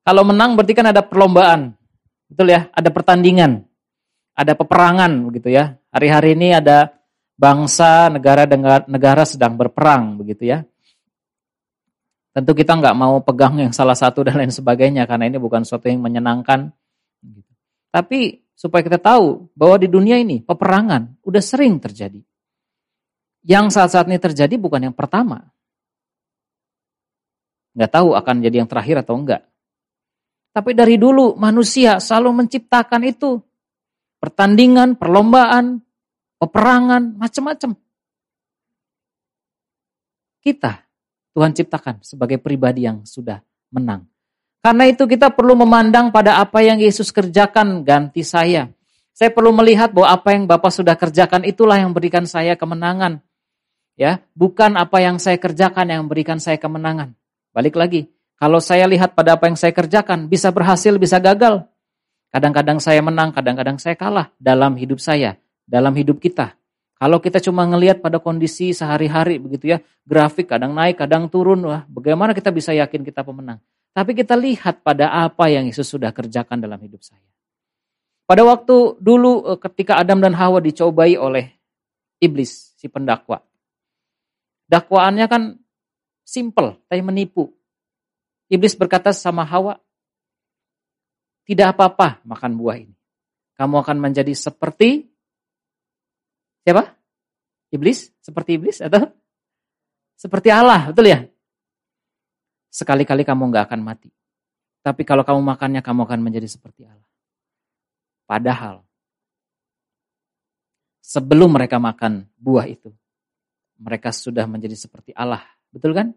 [0.04, 1.74] Kalau menang berarti kan ada perlombaan.
[2.28, 2.68] Betul ya?
[2.76, 3.64] Ada pertandingan.
[4.36, 5.80] Ada peperangan begitu ya.
[5.94, 6.92] Hari-hari ini ada
[7.44, 8.48] bangsa, negara
[8.88, 10.64] negara sedang berperang begitu ya.
[12.32, 15.92] Tentu kita nggak mau pegang yang salah satu dan lain sebagainya karena ini bukan sesuatu
[15.92, 16.72] yang menyenangkan.
[17.94, 22.24] Tapi supaya kita tahu bahwa di dunia ini peperangan udah sering terjadi.
[23.44, 25.52] Yang saat-saat ini terjadi bukan yang pertama.
[27.76, 29.46] Nggak tahu akan jadi yang terakhir atau enggak.
[30.54, 33.38] Tapi dari dulu manusia selalu menciptakan itu.
[34.18, 35.84] Pertandingan, perlombaan,
[36.44, 37.72] peperangan, macam-macam.
[40.44, 40.84] Kita,
[41.32, 43.40] Tuhan ciptakan sebagai pribadi yang sudah
[43.72, 44.04] menang.
[44.64, 48.72] Karena itu kita perlu memandang pada apa yang Yesus kerjakan ganti saya.
[49.12, 53.20] Saya perlu melihat bahwa apa yang Bapak sudah kerjakan itulah yang berikan saya kemenangan.
[53.94, 57.14] Ya, bukan apa yang saya kerjakan yang memberikan saya kemenangan.
[57.54, 58.10] Balik lagi,
[58.42, 61.68] kalau saya lihat pada apa yang saya kerjakan, bisa berhasil, bisa gagal.
[62.34, 66.56] Kadang-kadang saya menang, kadang-kadang saya kalah dalam hidup saya, dalam hidup kita.
[67.04, 71.84] Kalau kita cuma ngelihat pada kondisi sehari-hari begitu ya, grafik kadang naik, kadang turun, wah
[71.92, 73.60] bagaimana kita bisa yakin kita pemenang?
[73.92, 77.28] Tapi kita lihat pada apa yang Yesus sudah kerjakan dalam hidup saya.
[78.24, 81.52] Pada waktu dulu eh, ketika Adam dan Hawa dicobai oleh
[82.24, 83.44] iblis, si pendakwa.
[84.72, 85.60] Dakwaannya kan
[86.24, 87.52] simple, tapi menipu.
[88.48, 89.76] Iblis berkata sama Hawa,
[91.44, 92.96] tidak apa-apa makan buah ini.
[93.60, 95.13] Kamu akan menjadi seperti
[96.64, 96.96] siapa?
[97.70, 98.12] Iblis?
[98.24, 99.12] Seperti iblis atau
[100.24, 101.28] seperti Allah, betul ya?
[102.72, 104.10] Sekali-kali kamu nggak akan mati.
[104.84, 107.08] Tapi kalau kamu makannya, kamu akan menjadi seperti Allah.
[108.24, 108.88] Padahal,
[111.04, 112.92] sebelum mereka makan buah itu,
[113.80, 115.44] mereka sudah menjadi seperti Allah.
[115.72, 116.16] Betul kan?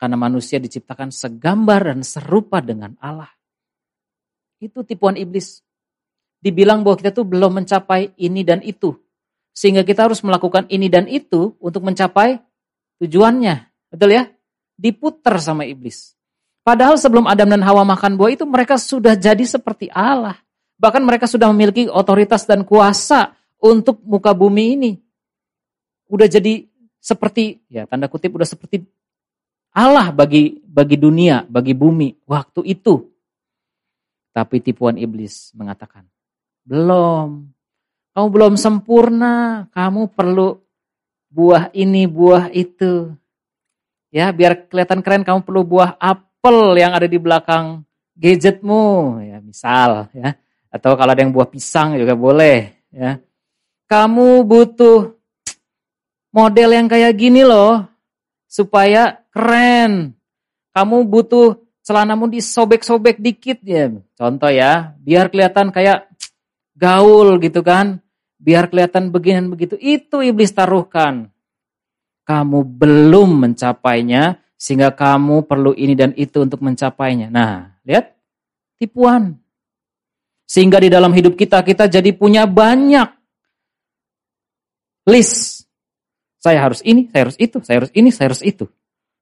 [0.00, 3.30] Karena manusia diciptakan segambar dan serupa dengan Allah.
[4.58, 5.62] Itu tipuan iblis.
[6.42, 8.98] Dibilang bahwa kita tuh belum mencapai ini dan itu.
[9.52, 12.40] Sehingga kita harus melakukan ini dan itu untuk mencapai
[13.00, 13.68] tujuannya.
[13.92, 14.24] Betul ya?
[14.80, 16.16] Diputer sama iblis.
[16.64, 20.38] Padahal sebelum Adam dan Hawa makan buah itu mereka sudah jadi seperti Allah.
[20.80, 24.92] Bahkan mereka sudah memiliki otoritas dan kuasa untuk muka bumi ini.
[26.08, 26.66] Udah jadi
[27.02, 28.86] seperti, ya tanda kutip udah seperti
[29.74, 33.10] Allah bagi bagi dunia, bagi bumi waktu itu.
[34.32, 36.08] Tapi tipuan iblis mengatakan,
[36.64, 37.51] belum.
[38.12, 40.60] Kamu belum sempurna, kamu perlu
[41.32, 43.08] buah ini, buah itu.
[44.12, 50.12] Ya, biar kelihatan keren kamu perlu buah apel yang ada di belakang gadgetmu, ya misal
[50.12, 50.36] ya.
[50.68, 53.16] Atau kalau ada yang buah pisang juga boleh, ya.
[53.88, 55.16] Kamu butuh
[56.36, 57.88] model yang kayak gini loh,
[58.44, 60.12] supaya keren.
[60.76, 63.88] Kamu butuh celanamu disobek-sobek dikit ya.
[64.12, 66.12] Contoh ya, biar kelihatan kayak
[66.76, 68.01] gaul gitu kan.
[68.42, 69.78] Biar kelihatan begini begitu.
[69.78, 71.30] Itu iblis taruhkan.
[72.26, 77.30] Kamu belum mencapainya sehingga kamu perlu ini dan itu untuk mencapainya.
[77.30, 78.18] Nah, lihat
[78.82, 79.38] tipuan.
[80.42, 83.08] Sehingga di dalam hidup kita kita jadi punya banyak
[85.06, 85.62] list
[86.42, 88.66] saya harus ini, saya harus itu, saya harus ini, saya harus itu.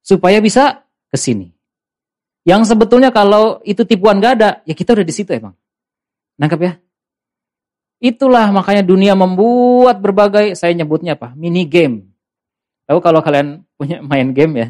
[0.00, 1.52] Supaya bisa ke sini.
[2.48, 5.52] Yang sebetulnya kalau itu tipuan gak ada, ya kita udah di situ emang.
[6.40, 6.72] Nangkap ya?
[8.00, 11.36] Itulah makanya dunia membuat berbagai, saya nyebutnya apa?
[11.36, 12.08] Mini game.
[12.88, 14.68] Tahu kalau kalian punya main game ya,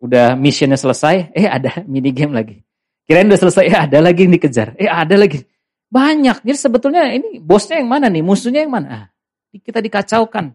[0.00, 2.64] udah missionnya selesai, eh ada mini game lagi.
[3.04, 5.44] Kirain udah selesai, eh ada lagi yang dikejar, eh ada lagi.
[5.90, 8.88] Banyak, jadi sebetulnya ini bosnya yang mana nih, musuhnya yang mana?
[8.88, 9.04] Ah,
[9.52, 10.54] kita dikacaukan.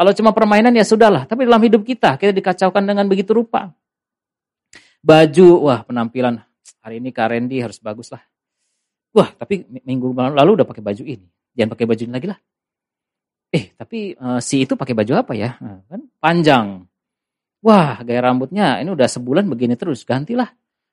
[0.00, 3.74] Kalau cuma permainan ya sudahlah, tapi dalam hidup kita kita dikacaukan dengan begitu rupa.
[5.04, 6.40] Baju, wah penampilan
[6.80, 8.29] hari ini Kak Randy harus bagus lah.
[9.10, 11.26] Wah, tapi minggu lalu udah pakai baju ini.
[11.54, 12.38] Jangan pakai baju ini lagi lah.
[13.50, 15.58] Eh, tapi uh, si itu pakai baju apa ya?
[15.58, 16.66] Nah, kan panjang.
[17.60, 20.48] Wah, gaya rambutnya ini udah sebulan begini terus, gantilah.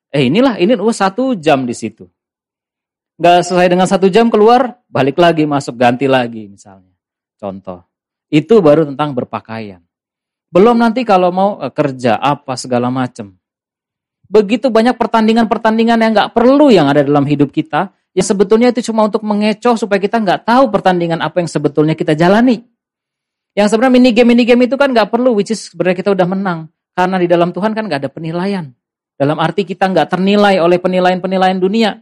[0.10, 2.10] Eh, inilah, ini oh, satu jam di situ.
[3.18, 6.94] Gak selesai dengan satu jam keluar, balik lagi masuk ganti lagi misalnya.
[7.38, 7.86] Contoh.
[8.28, 9.82] Itu baru tentang berpakaian.
[10.52, 13.38] Belum nanti kalau mau eh, kerja apa segala macam.
[14.28, 19.06] Begitu banyak pertandingan-pertandingan yang nggak perlu yang ada dalam hidup kita, yang sebetulnya itu cuma
[19.06, 22.66] untuk mengecoh supaya kita nggak tahu pertandingan apa yang sebetulnya kita jalani.
[23.54, 26.26] Yang sebenarnya mini game mini game itu kan nggak perlu, which is sebenarnya kita udah
[26.26, 26.60] menang.
[26.98, 28.74] Karena di dalam Tuhan kan nggak ada penilaian.
[29.14, 31.94] Dalam arti kita nggak ternilai oleh penilaian-penilaian dunia.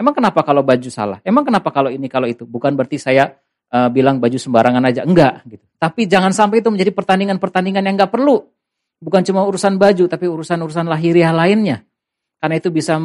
[0.00, 1.20] Emang kenapa kalau baju salah?
[1.28, 2.48] Emang kenapa kalau ini kalau itu?
[2.48, 3.36] Bukan berarti saya
[3.68, 5.44] uh, bilang baju sembarangan aja, enggak.
[5.44, 5.64] Gitu.
[5.76, 8.48] Tapi jangan sampai itu menjadi pertandingan-pertandingan yang nggak perlu.
[8.96, 11.84] Bukan cuma urusan baju, tapi urusan-urusan lahiriah lainnya.
[12.40, 12.96] Karena itu bisa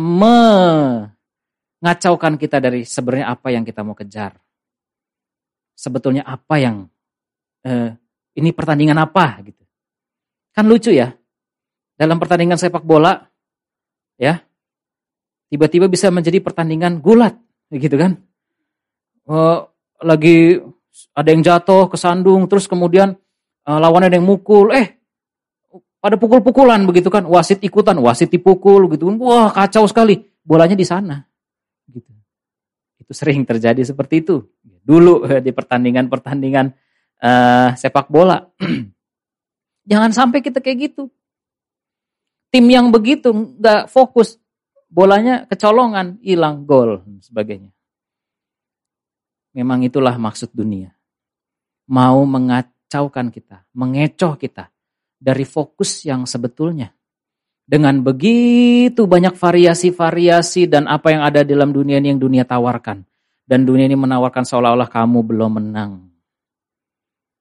[1.86, 4.34] mengacaukan kita dari sebenarnya apa yang kita mau kejar.
[5.78, 6.90] Sebetulnya apa yang
[7.62, 7.94] eh,
[8.42, 9.62] ini pertandingan apa gitu.
[10.50, 11.14] Kan lucu ya.
[11.94, 13.22] Dalam pertandingan sepak bola
[14.18, 14.42] ya.
[15.46, 17.38] Tiba-tiba bisa menjadi pertandingan gulat
[17.70, 18.18] gitu kan.
[19.30, 19.70] Oh,
[20.02, 20.58] lagi
[21.14, 23.14] ada yang jatuh kesandung terus kemudian
[23.70, 24.98] uh, lawannya ada yang mukul eh
[26.02, 29.18] pada pukul-pukulan begitu kan, wasit ikutan, wasit dipukul gitu kan.
[29.22, 30.22] Wah, kacau sekali.
[30.46, 31.18] Bolanya di sana.
[31.90, 32.12] Gitu.
[33.02, 34.46] Itu sering terjadi seperti itu.
[34.64, 36.74] Dulu di pertandingan-pertandingan
[37.22, 38.42] uh, sepak bola.
[39.90, 41.04] Jangan sampai kita kayak gitu.
[42.50, 44.40] Tim yang begitu nggak fokus,
[44.88, 47.72] bolanya kecolongan, hilang gol dan sebagainya.
[49.56, 50.92] Memang itulah maksud dunia.
[51.92, 54.72] Mau mengacaukan kita, mengecoh kita
[55.20, 56.96] dari fokus yang sebetulnya.
[57.66, 63.02] Dengan begitu banyak variasi-variasi dan apa yang ada dalam dunia ini yang dunia tawarkan.
[63.46, 65.92] Dan dunia ini menawarkan seolah-olah kamu belum menang.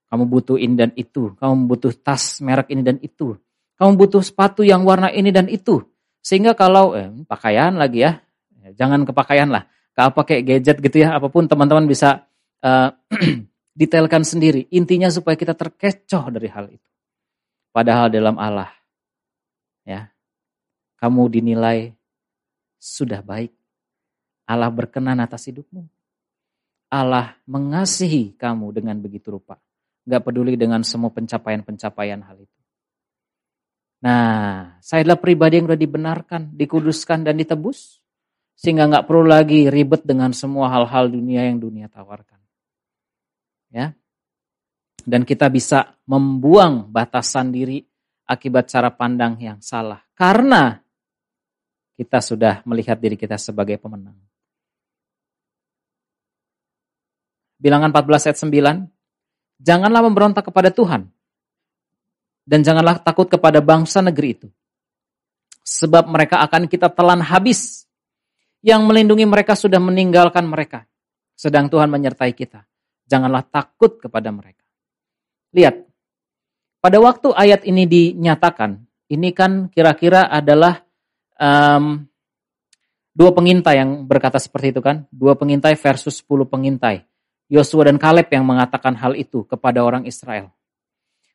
[0.09, 1.37] Kamu butuh ini dan itu.
[1.37, 3.37] Kamu butuh tas merek ini dan itu.
[3.77, 5.85] Kamu butuh sepatu yang warna ini dan itu.
[6.25, 8.25] Sehingga kalau eh, pakaian lagi ya,
[8.73, 9.69] jangan ke pakaian lah.
[9.93, 12.25] Ke apa kayak gadget gitu ya, apa pun teman-teman bisa
[12.65, 12.89] uh,
[13.81, 14.71] detailkan sendiri.
[14.73, 16.89] Intinya supaya kita terkecoh dari hal itu.
[17.75, 18.71] Padahal dalam Allah,
[19.83, 20.14] ya,
[21.05, 21.93] kamu dinilai
[22.81, 23.53] sudah baik.
[24.49, 25.85] Allah berkenan atas hidupmu.
[26.89, 29.61] Allah mengasihi kamu dengan begitu rupa.
[30.09, 32.61] Gak peduli dengan semua pencapaian-pencapaian hal itu.
[34.01, 38.01] Nah, saya adalah pribadi yang sudah dibenarkan, dikuduskan, dan ditebus.
[38.57, 42.41] Sehingga gak perlu lagi ribet dengan semua hal-hal dunia yang dunia tawarkan.
[43.69, 43.93] Ya,
[45.05, 47.85] dan kita bisa membuang batasan diri
[48.25, 50.01] akibat cara pandang yang salah.
[50.17, 50.81] Karena
[51.95, 54.19] kita sudah melihat diri kita sebagai pemenang.
[57.59, 61.09] Bilangan 14 ayat 9, janganlah memberontak kepada Tuhan
[62.45, 64.49] dan janganlah takut kepada bangsa negeri itu.
[65.65, 67.89] Sebab mereka akan kita telan habis.
[68.65, 70.89] Yang melindungi mereka sudah meninggalkan mereka.
[71.37, 72.65] Sedang Tuhan menyertai kita.
[73.05, 74.65] Janganlah takut kepada mereka.
[75.53, 75.85] Lihat,
[76.81, 78.81] pada waktu ayat ini dinyatakan,
[79.13, 80.81] ini kan kira-kira adalah
[81.39, 82.07] um,
[83.15, 87.07] dua pengintai yang berkata seperti itu kan, dua pengintai versus sepuluh pengintai.
[87.53, 90.51] Yosua dan Kaleb yang mengatakan hal itu kepada orang Israel.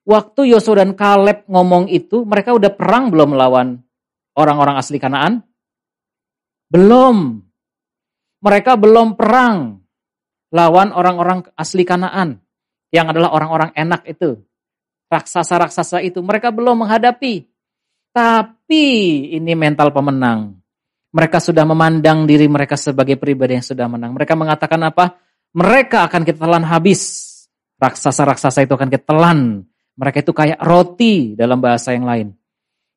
[0.03, 3.77] Waktu Yosua dan Kaleb ngomong itu, mereka udah perang belum melawan
[4.33, 5.45] orang-orang asli Kanaan?
[6.69, 7.45] Belum.
[8.39, 9.83] Mereka belum perang
[10.49, 12.41] lawan orang-orang asli Kanaan
[12.89, 14.41] yang adalah orang-orang enak itu.
[15.09, 17.45] Raksasa-raksasa itu mereka belum menghadapi.
[18.09, 18.85] Tapi
[19.37, 20.57] ini mental pemenang.
[21.09, 24.13] Mereka sudah memandang diri mereka sebagai pribadi yang sudah menang.
[24.13, 25.17] Mereka mengatakan apa?
[25.57, 27.25] Mereka akan kita telan habis.
[27.81, 29.65] Raksasa-raksasa itu akan kita telan.
[29.97, 32.27] Mereka itu kayak roti dalam bahasa yang lain.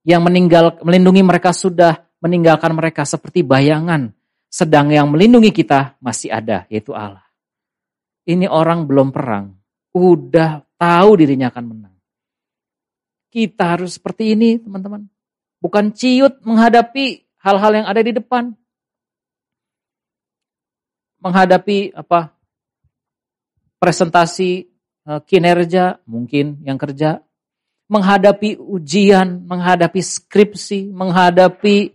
[0.05, 4.15] Yang meninggal melindungi mereka sudah meninggalkan mereka seperti bayangan.
[4.53, 7.25] Sedang yang melindungi kita masih ada, yaitu Allah.
[8.29, 9.57] Ini orang belum perang,
[9.97, 11.92] udah tahu dirinya akan menang.
[13.33, 15.09] Kita harus seperti ini, teman-teman.
[15.65, 18.53] Bukan ciut menghadapi hal-hal yang ada di depan.
[21.25, 22.37] Menghadapi apa?
[23.83, 24.71] presentasi
[25.11, 27.19] eh, kinerja, mungkin yang kerja,
[27.91, 31.91] menghadapi ujian, menghadapi skripsi, menghadapi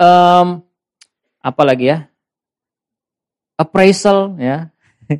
[0.00, 0.64] um,
[1.44, 2.08] apa lagi ya?
[3.56, 4.68] appraisal ya.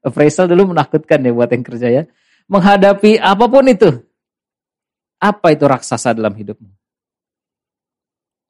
[0.00, 2.02] Appraisal dulu menakutkan ya buat yang kerja ya.
[2.48, 4.00] Menghadapi apa pun itu.
[5.20, 6.70] Apa itu raksasa dalam hidupmu?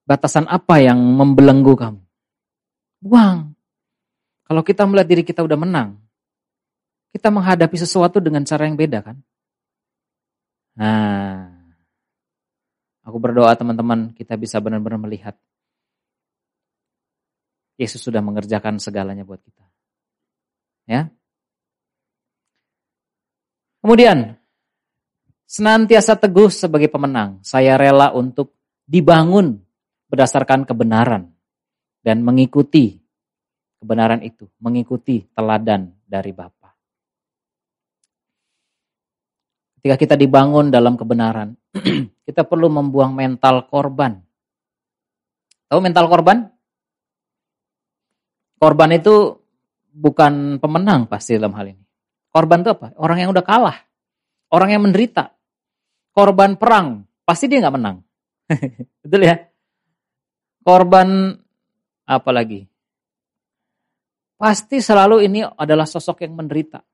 [0.06, 2.00] Batasan apa yang membelenggu kamu?
[3.02, 3.54] Buang.
[4.46, 5.98] Kalau kita melihat diri kita udah menang,
[7.14, 9.16] kita menghadapi sesuatu dengan cara yang beda kan?
[10.78, 11.50] Nah,
[13.02, 15.34] aku berdoa teman-teman kita bisa benar-benar melihat
[17.78, 19.66] Yesus sudah mengerjakan segalanya buat kita.
[20.90, 21.10] Ya,
[23.80, 24.36] Kemudian,
[25.50, 27.42] senantiasa teguh sebagai pemenang.
[27.42, 28.54] Saya rela untuk
[28.86, 29.58] dibangun
[30.06, 31.34] berdasarkan kebenaran
[32.06, 33.02] dan mengikuti
[33.82, 36.70] kebenaran itu, mengikuti teladan dari Bapa.
[39.80, 41.56] Ketika kita dibangun dalam kebenaran,
[42.28, 44.22] kita perlu membuang mental korban.
[45.66, 46.46] Tahu mental korban?
[48.60, 49.40] Korban itu
[49.90, 51.84] bukan pemenang pasti dalam hal ini.
[52.28, 52.92] Korban itu apa?
[53.00, 53.78] Orang yang udah kalah.
[54.52, 55.39] Orang yang menderita.
[56.20, 57.00] Korban perang.
[57.24, 58.04] Pasti dia nggak menang.
[59.00, 59.40] Betul ya?
[60.60, 61.32] Korban
[62.04, 62.60] apa lagi?
[64.36, 66.84] Pasti selalu ini adalah sosok yang menderita.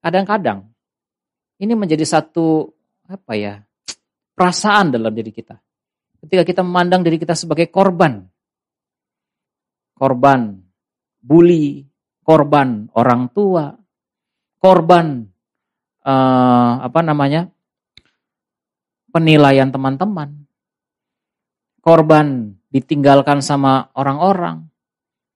[0.00, 0.64] Kadang-kadang
[1.60, 2.72] ini menjadi satu
[3.04, 3.60] apa ya
[4.32, 5.60] perasaan dalam diri kita.
[6.24, 8.24] Ketika kita memandang diri kita sebagai korban,
[9.92, 10.56] korban
[11.20, 11.84] bully,
[12.24, 13.76] korban orang tua,
[14.56, 15.20] korban
[16.00, 17.52] uh, apa namanya
[19.12, 20.48] penilaian teman-teman,
[21.84, 24.66] korban ditinggalkan sama orang-orang,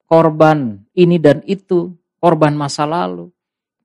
[0.09, 3.29] korban ini dan itu, korban masa lalu,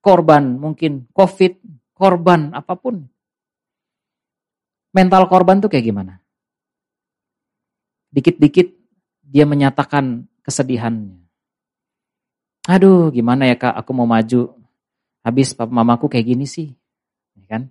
[0.00, 1.60] korban mungkin COVID,
[1.92, 3.04] korban apa pun.
[4.92, 6.20] Mental korban tuh kayak gimana?
[8.12, 8.68] Dikit-dikit
[9.24, 11.22] dia menyatakan kesedihannya.
[12.68, 14.54] Aduh, gimana ya kak, aku mau maju.
[15.24, 16.70] Habis papa mamaku kayak gini sih.
[17.34, 17.62] Ya kan?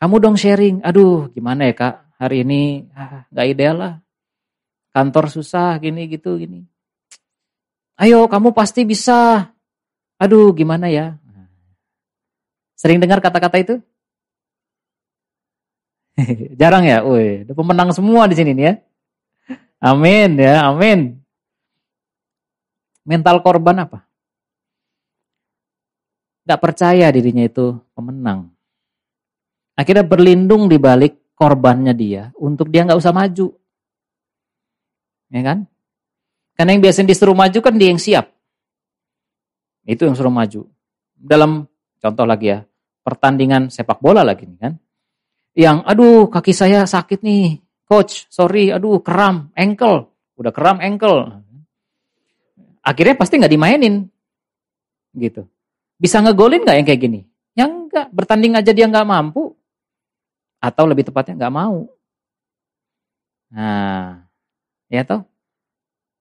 [0.00, 0.80] Kamu dong sharing.
[0.80, 3.94] Aduh, gimana ya kak, hari ini ah, gak ideal lah.
[4.96, 6.64] Kantor susah, gini gitu, gini.
[8.00, 9.52] Ayo kamu pasti bisa.
[10.16, 11.20] Aduh gimana ya.
[12.80, 13.76] Sering dengar kata-kata itu?
[16.60, 17.04] Jarang ya?
[17.04, 18.74] Woi, udah pemenang semua di sini nih ya.
[19.84, 21.20] Amin ya, amin.
[23.04, 24.08] Mental korban apa?
[26.48, 28.48] Gak percaya dirinya itu pemenang.
[29.80, 33.48] Akhirnya berlindung di balik korbannya dia untuk dia nggak usah maju.
[35.32, 35.64] Ya kan?
[36.52, 38.28] Karena yang biasanya disuruh maju kan dia yang siap.
[39.88, 40.68] Itu yang suruh maju.
[41.16, 41.64] Dalam
[41.96, 42.60] contoh lagi ya,
[43.00, 44.72] pertandingan sepak bola lagi nih kan.
[45.56, 51.40] Yang aduh kaki saya sakit nih, coach, sorry, aduh keram, ankle, udah keram ankle.
[52.84, 54.04] Akhirnya pasti nggak dimainin,
[55.16, 55.48] gitu.
[55.96, 57.20] Bisa ngegolin nggak yang kayak gini?
[57.56, 59.56] Yang enggak, bertanding aja dia nggak mampu,
[60.60, 61.88] atau lebih tepatnya nggak mau.
[63.50, 64.30] Nah,
[64.86, 65.26] ya toh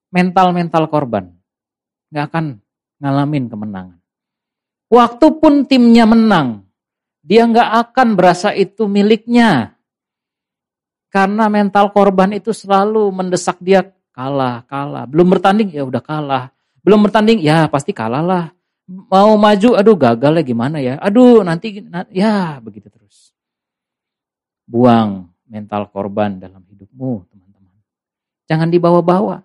[0.09, 1.29] mental-mental korban.
[2.09, 2.45] Gak akan
[2.97, 3.99] ngalamin kemenangan.
[4.89, 6.65] Waktu pun timnya menang,
[7.21, 9.77] dia gak akan berasa itu miliknya.
[11.13, 15.05] Karena mental korban itu selalu mendesak dia kalah, kalah.
[15.05, 16.49] Belum bertanding, ya udah kalah.
[16.81, 18.45] Belum bertanding, ya pasti kalah lah.
[18.89, 20.97] Mau maju, aduh gagal ya gimana ya.
[20.97, 22.89] Aduh nanti, ya begitu.
[24.69, 27.73] Buang mental korban dalam hidupmu teman-teman.
[28.45, 29.41] Jangan dibawa-bawa.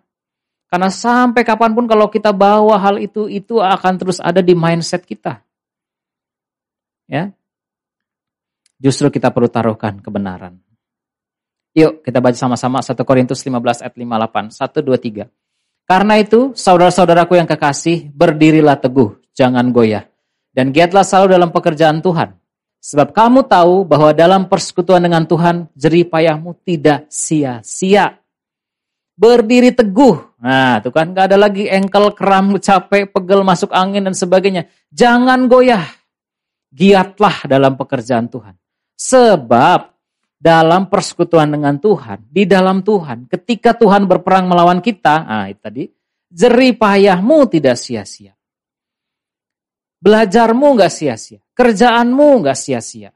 [0.69, 5.09] Karena sampai kapan pun kalau kita bawa hal itu, itu akan terus ada di mindset
[5.09, 5.41] kita.
[7.09, 7.33] Ya,
[8.85, 10.61] Justru kita perlu taruhkan kebenaran.
[11.73, 14.53] Yuk kita baca sama-sama 1 Korintus 15 ayat 58.
[14.53, 15.89] 1, 2, 3.
[15.89, 20.05] Karena itu, saudara-saudaraku yang kekasih, berdirilah teguh, jangan goyah.
[20.53, 22.37] Dan giatlah selalu dalam pekerjaan Tuhan.
[22.85, 28.21] Sebab kamu tahu bahwa dalam persekutuan dengan Tuhan, jerih payahmu tidak sia-sia.
[29.17, 34.13] Berdiri teguh, Nah, itu kan gak ada lagi engkel, kram, capek, pegel, masuk angin dan
[34.13, 34.69] sebagainya.
[34.93, 35.89] Jangan goyah.
[36.69, 38.53] Giatlah dalam pekerjaan Tuhan.
[38.93, 39.89] Sebab
[40.37, 45.85] dalam persekutuan dengan Tuhan, di dalam Tuhan, ketika Tuhan berperang melawan kita, nah itu tadi,
[46.29, 48.37] jerih payahmu tidak sia-sia.
[50.05, 51.41] Belajarmu gak sia-sia.
[51.55, 53.15] Kerjaanmu gak sia-sia.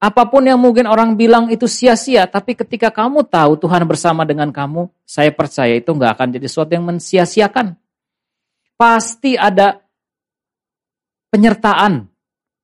[0.00, 4.48] Apa pun yang mungkin orang bilang itu sia-sia, tapi ketika kamu tahu Tuhan bersama dengan
[4.48, 7.76] kamu, saya percaya itu nggak akan jadi sesuatu yang mensia-siakan.
[8.80, 9.76] Pasti ada
[11.28, 12.08] penyertaan,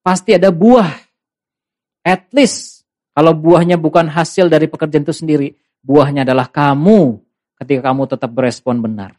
[0.00, 0.88] pasti ada buah.
[2.08, 5.52] At least, kalau buahnya bukan hasil dari pekerjaan itu sendiri,
[5.84, 7.20] buahnya adalah kamu
[7.60, 9.12] ketika kamu tetap berespon benar.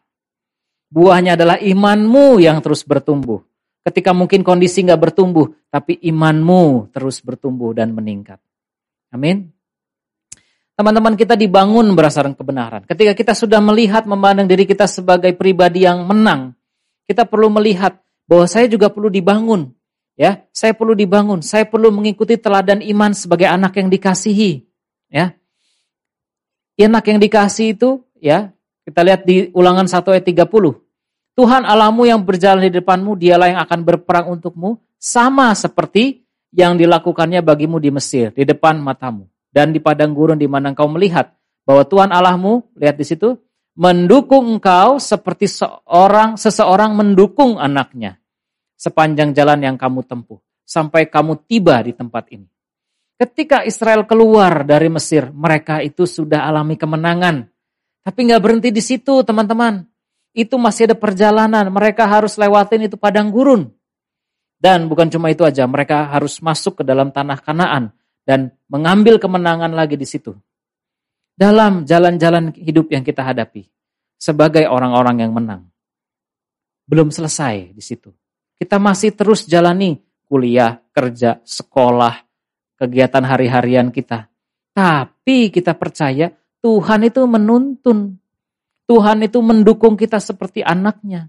[0.89, 3.45] Buahnya adalah imanmu yang terus bertumbuh.
[3.88, 8.35] Ketika mungkin kondisi nggak bertumbuh, tapi imanmu terus bertumbuh dan meningkat.
[9.15, 9.47] Amin.
[10.75, 12.83] Teman-teman kita dibangun berdasarkan kebenaran.
[12.83, 16.51] Ketika kita sudah melihat memandang diri kita sebagai pribadi yang menang,
[17.07, 19.71] kita perlu melihat bahwa saya juga perlu dibangun.
[20.19, 21.39] Ya, saya perlu dibangun.
[21.39, 24.67] Saya perlu mengikuti teladan iman sebagai anak yang dikasihi.
[25.07, 25.31] Ya,
[26.75, 28.51] anak yang dikasih itu, ya,
[28.83, 30.86] kita lihat di Ulangan 1 ayat 30.
[31.38, 37.45] Tuhan Allahmu yang berjalan di depanmu, dialah yang akan berperang untukmu, sama seperti yang dilakukannya
[37.45, 39.29] bagimu di Mesir, di depan matamu.
[39.53, 43.35] Dan di padang gurun di mana engkau melihat Bahwa Tuhan Allahmu, lihat di situ,
[43.75, 48.23] mendukung engkau seperti seorang seseorang mendukung anaknya
[48.79, 52.47] sepanjang jalan yang kamu tempuh sampai kamu tiba di tempat ini.
[53.19, 57.51] Ketika Israel keluar dari Mesir, mereka itu sudah alami kemenangan.
[58.07, 59.83] Tapi nggak berhenti di situ, teman-teman.
[60.38, 61.65] Itu masih ada perjalanan.
[61.73, 63.73] Mereka harus lewatin itu padang gurun.
[64.61, 69.73] Dan bukan cuma itu aja, mereka harus masuk ke dalam tanah Kanaan dan mengambil kemenangan
[69.73, 70.38] lagi di situ.
[71.38, 73.65] Dalam jalan-jalan hidup yang kita hadapi
[74.17, 75.69] sebagai orang-orang yang menang.
[76.89, 78.09] Belum selesai di situ.
[78.57, 82.25] Kita masih terus jalani kuliah, kerja, sekolah,
[82.77, 84.25] kegiatan hari-harian kita.
[84.73, 88.17] Tapi kita percaya Tuhan itu menuntun.
[88.88, 91.27] Tuhan itu mendukung kita seperti anaknya.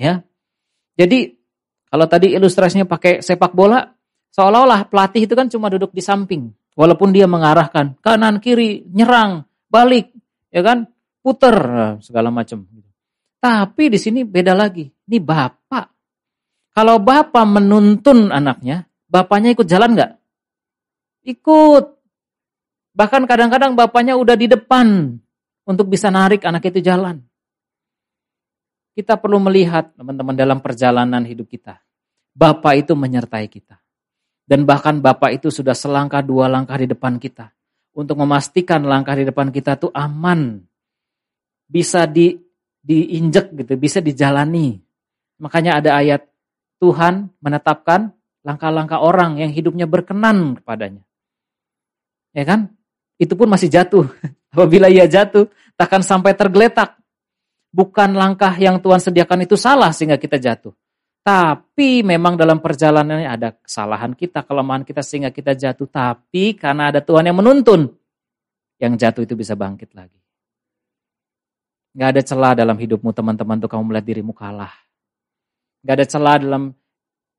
[0.00, 0.24] Ya.
[0.96, 1.36] Jadi
[1.92, 3.84] kalau tadi ilustrasinya pakai sepak bola,
[4.32, 6.48] seolah-olah pelatih itu kan cuma duduk di samping.
[6.72, 10.08] Walaupun dia mengarahkan kanan kiri, nyerang, balik,
[10.48, 10.88] ya kan,
[11.20, 11.56] puter
[12.00, 12.64] segala macam.
[13.36, 14.88] Tapi di sini beda lagi.
[14.88, 15.86] Ini bapak.
[16.72, 20.12] Kalau bapak menuntun anaknya, Bapaknya ikut jalan nggak?
[21.26, 21.84] Ikut.
[22.94, 25.18] Bahkan kadang-kadang bapaknya udah di depan
[25.70, 27.22] untuk bisa narik anak itu jalan.
[28.90, 31.78] Kita perlu melihat teman-teman dalam perjalanan hidup kita.
[32.34, 33.78] Bapak itu menyertai kita.
[34.42, 37.54] Dan bahkan Bapak itu sudah selangkah dua langkah di depan kita.
[37.94, 40.58] Untuk memastikan langkah di depan kita itu aman.
[41.70, 42.34] Bisa di
[42.82, 44.74] diinjek gitu, bisa dijalani.
[45.38, 46.26] Makanya ada ayat
[46.82, 48.10] Tuhan menetapkan
[48.42, 51.06] langkah-langkah orang yang hidupnya berkenan kepadanya.
[52.34, 52.74] Ya kan?
[53.22, 54.10] Itu pun masih jatuh.
[54.50, 55.46] Apabila ia jatuh,
[55.78, 56.98] takkan sampai tergeletak.
[57.70, 60.74] Bukan langkah yang Tuhan sediakan itu salah sehingga kita jatuh.
[61.22, 65.86] Tapi memang dalam perjalanannya ada kesalahan kita, kelemahan kita sehingga kita jatuh.
[65.86, 67.86] Tapi karena ada Tuhan yang menuntun,
[68.82, 70.18] yang jatuh itu bisa bangkit lagi.
[71.94, 74.74] Gak ada celah dalam hidupmu teman-teman untuk kamu melihat dirimu kalah.
[75.86, 76.74] Gak ada celah dalam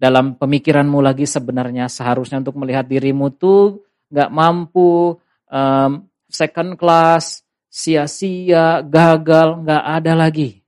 [0.02, 5.14] dalam pemikiranmu lagi sebenarnya seharusnya untuk melihat dirimu tuh nggak mampu
[5.46, 10.64] um, second class sia-sia gagal nggak ada lagi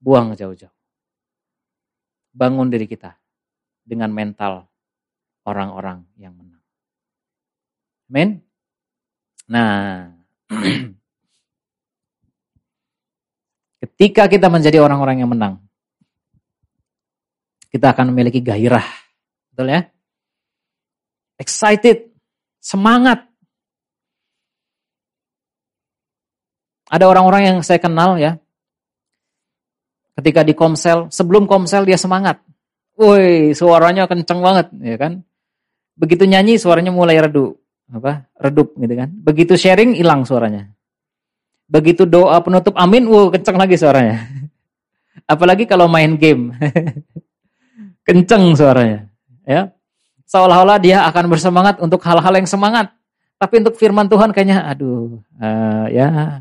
[0.00, 0.72] buang jauh-jauh
[2.34, 3.14] bangun diri kita
[3.84, 4.66] dengan mental
[5.44, 6.64] orang-orang yang menang
[8.10, 8.40] amin
[9.44, 10.08] nah
[13.84, 15.64] ketika kita menjadi orang-orang yang menang
[17.74, 18.86] kita akan memiliki gairah.
[19.50, 19.82] Betul ya?
[21.42, 22.14] Excited,
[22.62, 23.26] semangat.
[26.94, 28.38] Ada orang-orang yang saya kenal ya,
[30.14, 32.38] ketika di komsel, sebelum komsel dia semangat.
[32.94, 35.26] Woi, suaranya kenceng banget, ya kan?
[35.98, 37.58] Begitu nyanyi suaranya mulai redup,
[37.90, 38.30] apa?
[38.38, 39.10] Redup gitu kan.
[39.10, 40.70] Begitu sharing hilang suaranya.
[41.66, 44.30] Begitu doa penutup amin, wow kenceng lagi suaranya.
[45.32, 46.54] Apalagi kalau main game.
[48.06, 49.10] kenceng suaranya,
[49.42, 49.74] ya.
[50.30, 52.94] Seolah-olah dia akan bersemangat untuk hal-hal yang semangat.
[53.34, 56.38] Tapi untuk firman Tuhan kayaknya, aduh, uh, ya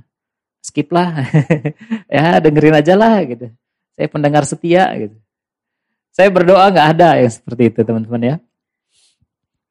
[0.63, 1.27] skip lah,
[2.07, 3.51] ya dengerin aja lah gitu.
[3.93, 5.19] Saya pendengar setia gitu.
[6.15, 8.35] Saya berdoa nggak ada yang seperti itu teman-teman ya.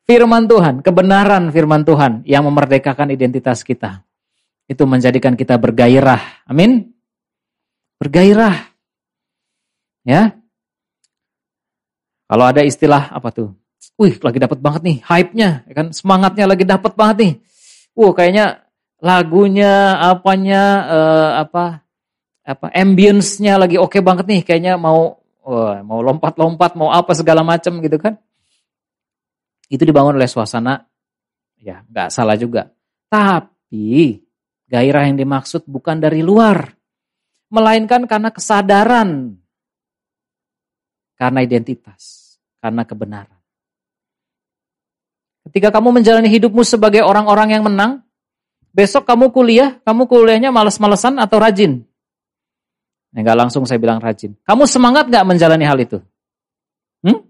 [0.05, 4.05] Firman Tuhan, kebenaran firman Tuhan yang memerdekakan identitas kita.
[4.69, 6.45] Itu menjadikan kita bergairah.
[6.45, 6.93] Amin.
[7.97, 8.69] Bergairah.
[10.03, 10.37] Ya.
[12.27, 13.55] Kalau ada istilah apa tuh?
[14.01, 17.33] Wih, lagi dapat banget nih hype-nya, ya kan semangatnya lagi dapat banget nih.
[17.93, 18.62] Wah, kayaknya
[19.03, 21.83] lagunya apanya uh, apa
[22.47, 27.43] apa ambience-nya lagi oke okay banget nih, kayaknya mau wah, mau lompat-lompat, mau apa segala
[27.43, 28.15] macam gitu kan.
[29.67, 30.87] Itu dibangun oleh suasana
[31.59, 32.71] ya, nggak salah juga.
[33.11, 34.23] Tapi
[34.71, 36.71] gairah yang dimaksud bukan dari luar,
[37.51, 39.35] melainkan karena kesadaran
[41.19, 43.43] karena identitas karena kebenaran.
[45.43, 48.07] Ketika kamu menjalani hidupmu sebagai orang-orang yang menang,
[48.73, 51.85] besok kamu kuliah, kamu kuliahnya males-malesan atau rajin?
[53.13, 54.33] Enggak langsung saya bilang rajin.
[54.43, 56.01] Kamu semangat nggak menjalani hal itu?
[57.05, 57.29] Hmm?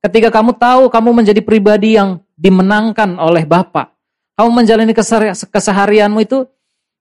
[0.00, 3.92] Ketika kamu tahu kamu menjadi pribadi yang dimenangkan oleh Bapak,
[4.38, 4.94] kamu menjalani
[5.50, 6.46] keseharianmu itu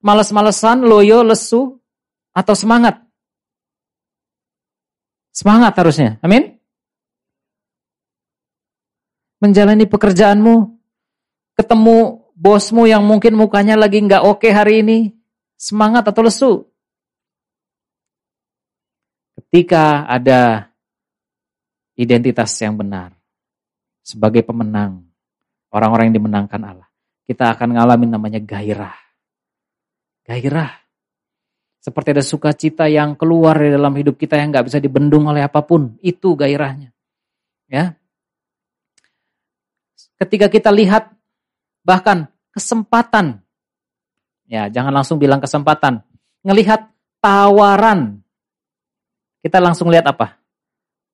[0.03, 1.77] males-malesan, loyo, lesu,
[2.33, 2.99] atau semangat?
[5.31, 6.19] Semangat harusnya.
[6.25, 6.59] Amin
[9.39, 10.55] menjalani pekerjaanmu,
[11.55, 15.11] ketemu bosmu yang mungkin mukanya lagi nggak oke hari ini,
[15.59, 16.51] semangat atau lesu?
[19.35, 20.71] Ketika ada
[21.99, 23.11] identitas yang benar
[23.99, 25.03] sebagai pemenang,
[25.75, 26.87] orang-orang yang dimenangkan Allah,
[27.27, 28.95] kita akan ngalamin namanya gairah.
[30.23, 30.71] Gairah.
[31.79, 35.63] Seperti ada sukacita yang keluar dari dalam hidup kita yang nggak bisa dibendung oleh apa
[35.63, 35.95] pun.
[36.03, 36.91] Itu gairahnya.
[37.71, 37.95] Ya.
[40.19, 41.18] Ketika kita lihat
[41.83, 43.43] bahkan kesempatan.
[44.49, 46.01] Ya, jangan langsung bilang kesempatan.
[46.41, 46.89] Ngelihat
[47.21, 48.25] tawaran.
[49.39, 50.41] Kita langsung lihat apa?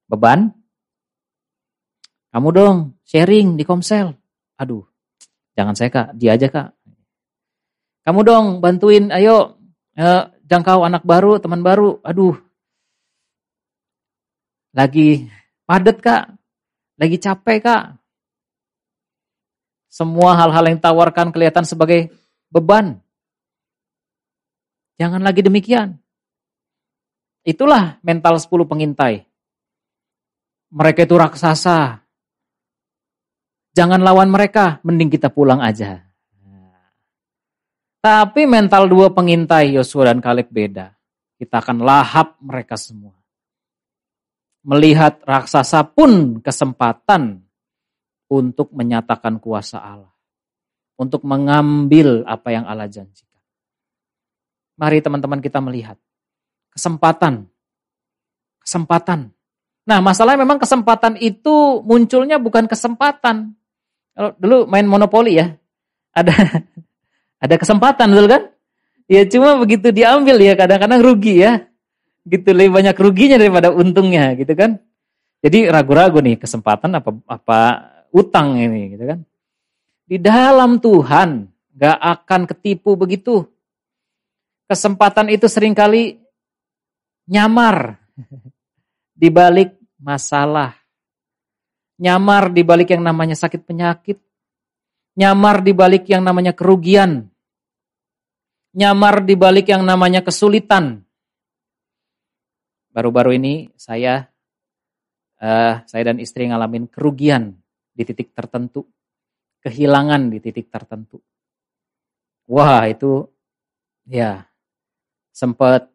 [0.07, 0.49] Beban?
[2.31, 4.15] Kamu dong sharing di Komsel.
[4.55, 4.87] Aduh,
[5.55, 6.75] Jangan saya kak, dia aja kak.
[8.03, 9.55] Kamu dong bantuin, ayo
[9.95, 12.03] eh, jangkau anak baru, teman baru.
[12.03, 12.35] Aduh,
[14.75, 15.31] lagi
[15.63, 16.35] padet kak,
[16.99, 17.83] lagi capek kak.
[19.95, 22.11] Semua hal-hal yang tawarkan kelihatan sebagai
[22.51, 22.99] beban.
[24.99, 25.95] Jangan lagi demikian.
[27.47, 29.23] Itulah mental 10 pengintai.
[30.75, 32.05] Mereka itu raksasa,
[33.75, 35.99] Jangan lawan mereka, mending kita pulang aja.
[37.99, 40.95] Tapi mental dua pengintai Yosua dan Kaleb beda.
[41.35, 43.11] Kita akan lahap mereka semua.
[44.63, 47.43] Melihat raksasa pun kesempatan
[48.31, 50.13] untuk menyatakan kuasa Allah.
[50.95, 53.41] Untuk mengambil apa yang Allah janjikan.
[54.79, 55.99] Mari teman-teman kita melihat.
[56.71, 57.47] Kesempatan.
[58.63, 59.35] Kesempatan.
[59.85, 63.53] Nah masalahnya memang kesempatan itu munculnya bukan kesempatan.
[64.15, 65.53] Kalau dulu main monopoli ya,
[66.15, 66.33] ada
[67.43, 68.43] ada kesempatan betul kan?
[69.05, 71.69] Ya cuma begitu diambil ya kadang-kadang rugi ya.
[72.25, 74.81] Gitu lebih banyak ruginya daripada untungnya gitu kan.
[75.45, 77.59] Jadi ragu-ragu nih kesempatan apa apa
[78.15, 79.19] utang ini gitu kan.
[80.07, 83.43] Di dalam Tuhan gak akan ketipu begitu.
[84.65, 86.17] Kesempatan itu sering kali
[87.27, 87.99] nyamar
[89.21, 90.85] di balik masalah
[91.99, 94.19] nyamar di balik yang namanya sakit penyakit,
[95.15, 97.27] nyamar di balik yang namanya kerugian,
[98.75, 101.03] nyamar di balik yang namanya kesulitan.
[102.91, 104.31] Baru-baru ini saya
[105.39, 107.59] uh, saya dan istri ngalamin kerugian
[107.95, 108.83] di titik tertentu,
[109.63, 111.23] kehilangan di titik tertentu.
[112.51, 113.23] Wah, itu
[114.05, 114.43] ya
[115.31, 115.87] sempat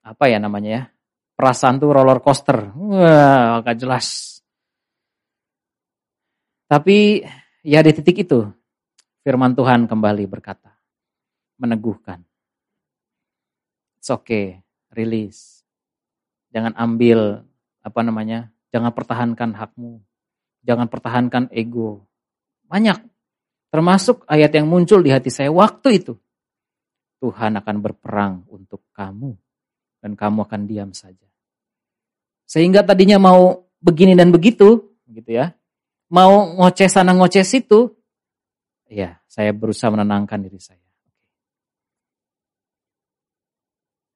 [0.00, 0.82] apa ya namanya ya?
[1.36, 2.72] Perasaan tuh roller coaster.
[2.72, 4.34] Wah, gak jelas
[6.64, 7.20] tapi
[7.62, 8.48] ya di titik itu
[9.22, 10.72] firman Tuhan kembali berkata,
[11.60, 12.24] meneguhkan.
[14.00, 14.60] It's okay,
[14.92, 15.64] release.
[16.52, 17.46] Jangan ambil
[17.78, 18.52] apa namanya?
[18.74, 20.02] Jangan pertahankan hakmu.
[20.64, 22.08] Jangan pertahankan ego.
[22.66, 23.04] Banyak
[23.68, 26.16] termasuk ayat yang muncul di hati saya waktu itu.
[27.20, 29.36] Tuhan akan berperang untuk kamu
[30.00, 31.28] dan kamu akan diam saja.
[32.44, 35.56] Sehingga tadinya mau begini dan begitu, gitu ya
[36.14, 37.90] mau ngoceh sana ngoceh situ,
[38.86, 40.78] ya saya berusaha menenangkan diri saya.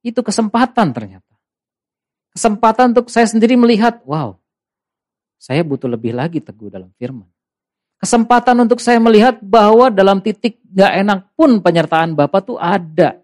[0.07, 1.35] Itu kesempatan ternyata.
[2.31, 4.39] Kesempatan untuk saya sendiri melihat, wow,
[5.39, 7.30] saya butuh lebih lagi teguh dalam firman.
[7.99, 13.18] Kesempatan untuk saya melihat bahwa dalam titik gak enak pun penyertaan Bapak tuh ada.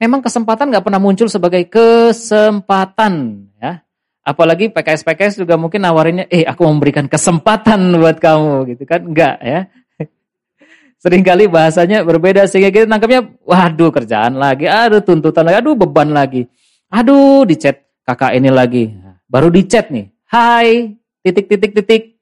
[0.00, 3.44] Memang kesempatan gak pernah muncul sebagai kesempatan.
[3.60, 3.84] ya
[4.20, 9.00] Apalagi PKS-PKS juga mungkin nawarinnya, eh aku memberikan kesempatan buat kamu gitu kan.
[9.00, 9.60] Enggak ya.
[11.02, 16.44] Seringkali bahasanya berbeda sehingga kita nangkapnya, waduh kerjaan lagi, aduh tuntutan lagi, aduh beban lagi.
[16.92, 18.92] Aduh di chat kakak ini lagi.
[19.24, 22.16] Baru di chat nih, hai, titik-titik-titik.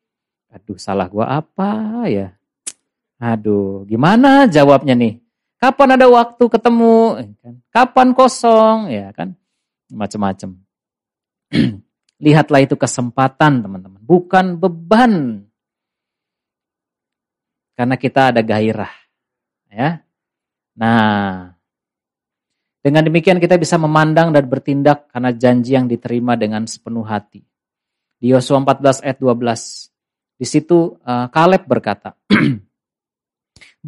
[0.49, 2.33] Aduh salah gua apa ya.
[3.21, 5.21] Aduh gimana jawabnya nih.
[5.59, 7.19] Kapan ada waktu ketemu?
[7.75, 8.95] Kapan kosong?
[8.95, 9.35] Ya kan,
[9.91, 10.55] macam-macam.
[12.25, 15.43] Lihatlah itu kesempatan teman-teman, bukan beban.
[17.75, 18.91] Karena kita ada gairah.
[19.67, 20.03] Ya.
[20.79, 21.55] Nah,
[22.79, 27.43] dengan demikian kita bisa memandang dan bertindak karena janji yang diterima dengan sepenuh hati.
[28.19, 30.39] Di Yosua 14 ayat 12.
[30.39, 32.15] Di situ uh, Kaleb berkata,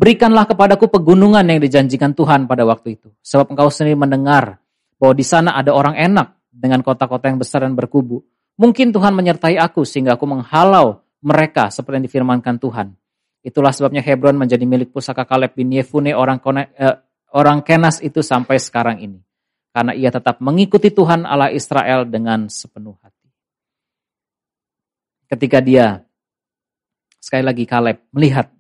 [0.00, 3.10] Berikanlah kepadaku pegunungan yang dijanjikan Tuhan pada waktu itu.
[3.26, 4.62] Sebab engkau sendiri mendengar
[5.02, 8.22] bahwa di sana ada orang enak dengan kota-kota yang besar dan berkubu.
[8.54, 12.94] Mungkin Tuhan menyertai aku sehingga aku menghalau mereka seperti yang difirmankan Tuhan.
[13.40, 16.96] Itulah sebabnya Hebron menjadi milik pusaka Kaleb bin Yefune orang Kone, eh,
[17.32, 19.18] orang Kenas itu sampai sekarang ini.
[19.72, 23.19] Karena ia tetap mengikuti Tuhan Allah Israel dengan sepenuh hati.
[25.30, 26.02] Ketika dia,
[27.22, 28.50] sekali lagi Kaleb, melihat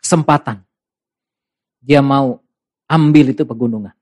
[0.00, 0.64] kesempatan.
[1.84, 2.40] Dia mau
[2.88, 3.92] ambil itu pegunungan.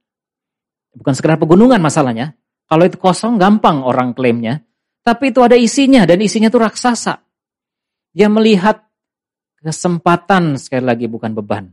[0.95, 2.39] Bukan sekedar pegunungan masalahnya,
[2.71, 4.63] kalau itu kosong gampang orang klaimnya.
[5.03, 7.23] Tapi itu ada isinya dan isinya itu raksasa.
[8.17, 8.87] Dia melihat
[9.67, 11.67] Kesempatan sekali lagi bukan beban.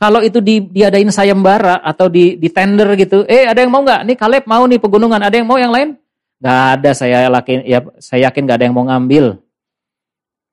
[0.00, 4.08] Kalau itu di, diadain sayembara atau di, di tender gitu, eh ada yang mau nggak?
[4.08, 6.00] Nih Kaleb mau nih pegunungan, ada yang mau yang lain?
[6.44, 9.40] Gak ada, saya yakin, ya, saya yakin gak ada yang mau ngambil.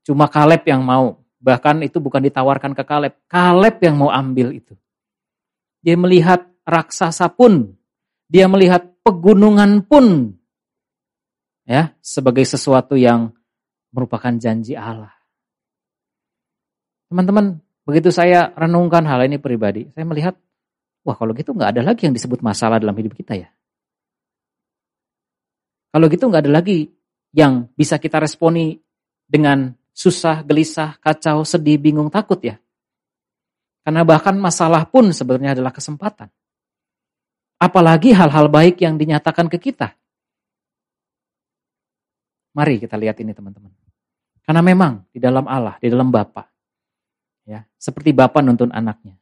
[0.08, 1.20] Cuma Kaleb yang mau.
[1.44, 3.20] Bahkan itu bukan ditawarkan ke Kaleb.
[3.28, 4.72] Kaleb yang mau ambil itu.
[5.84, 7.76] Dia melihat raksasa pun,
[8.32, 10.38] dia melihat pegunungan pun,
[11.66, 13.34] ya sebagai sesuatu yang
[13.90, 15.12] merupakan janji Allah.
[17.10, 20.38] Teman-teman, begitu saya renungkan hal ini pribadi, saya melihat,
[21.04, 23.50] wah kalau gitu nggak ada lagi yang disebut masalah dalam hidup kita ya.
[25.92, 26.88] Kalau gitu nggak ada lagi
[27.36, 28.80] yang bisa kita responi
[29.28, 32.56] dengan susah, gelisah, kacau, sedih, bingung, takut ya.
[33.84, 36.32] Karena bahkan masalah pun sebenarnya adalah kesempatan.
[37.62, 39.94] Apalagi hal-hal baik yang dinyatakan ke kita.
[42.52, 43.72] Mari kita lihat ini teman-teman.
[44.42, 46.50] Karena memang di dalam Allah, di dalam Bapa,
[47.46, 49.16] ya seperti Bapa nuntun anaknya.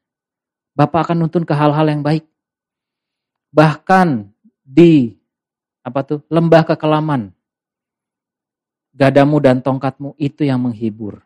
[0.73, 2.25] Bapa akan nuntun ke hal-hal yang baik.
[3.51, 4.31] Bahkan
[4.63, 5.18] di
[5.89, 7.33] apa tuh lembah kekelaman,
[8.93, 11.21] gadamu dan tongkatmu itu yang menghibur.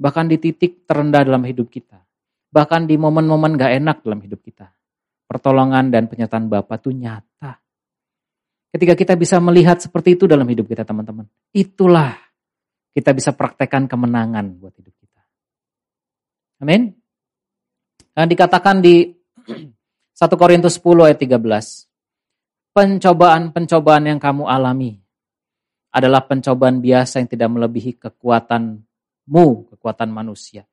[0.00, 2.00] Bahkan di titik terendah dalam hidup kita.
[2.52, 4.68] Bahkan di momen-momen gak enak dalam hidup kita.
[5.24, 7.56] Pertolongan dan penyertaan Bapa itu nyata.
[8.72, 11.28] Ketika kita bisa melihat seperti itu dalam hidup kita teman-teman.
[11.52, 12.16] Itulah
[12.92, 15.20] kita bisa praktekkan kemenangan buat hidup kita.
[16.60, 16.92] Amin.
[18.12, 19.12] Dan dikatakan di
[20.20, 21.91] 1 Korintus 10 ayat 13.
[22.72, 24.96] Pencobaan-pencobaan yang kamu alami
[25.92, 29.46] adalah pencobaan biasa yang tidak melebihi kekuatanmu,
[29.76, 30.64] kekuatan manusia.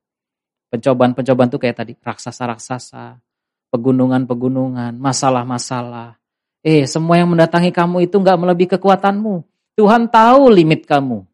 [0.72, 3.20] Pencobaan-pencobaan itu kayak tadi, raksasa-raksasa,
[3.68, 6.16] pegunungan-pegunungan, masalah-masalah.
[6.64, 9.44] Eh, semua yang mendatangi kamu itu nggak melebihi kekuatanmu.
[9.76, 11.28] Tuhan tahu limit kamu.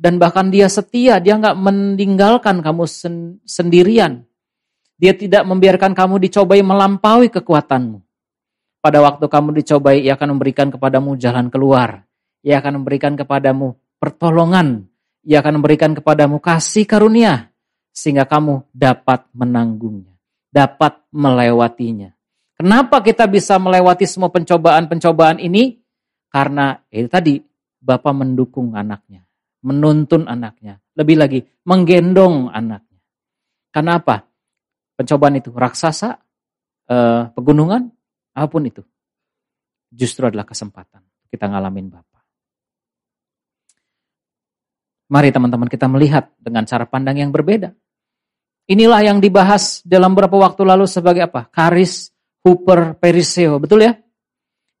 [0.00, 4.24] Dan bahkan dia setia, dia nggak meninggalkan kamu sen sendirian.
[4.96, 8.07] Dia tidak membiarkan kamu dicobai melampaui kekuatanmu.
[8.78, 12.06] Pada waktu kamu dicobai, ia akan memberikan kepadamu jalan keluar.
[12.46, 14.86] Ia akan memberikan kepadamu pertolongan.
[15.26, 17.50] Ia akan memberikan kepadamu kasih karunia.
[17.90, 20.14] Sehingga kamu dapat menanggungnya.
[20.54, 22.14] Dapat melewatinya.
[22.54, 25.82] Kenapa kita bisa melewati semua pencobaan-pencobaan ini?
[26.30, 27.34] Karena itu tadi,
[27.78, 29.26] Bapak mendukung anaknya.
[29.62, 30.78] Menuntun anaknya.
[30.94, 32.98] Lebih lagi, menggendong anaknya.
[33.70, 34.26] Karena apa?
[34.98, 36.18] Pencobaan itu raksasa,
[36.90, 37.97] eh, pegunungan,
[38.38, 38.82] apa pun itu.
[39.90, 42.22] Justru adalah kesempatan kita ngalamin Bapak.
[45.08, 47.72] Mari teman-teman kita melihat dengan cara pandang yang berbeda.
[48.68, 51.48] Inilah yang dibahas dalam beberapa waktu lalu sebagai apa?
[51.48, 52.12] Karis
[52.44, 53.96] Hooper Periseo, betul ya?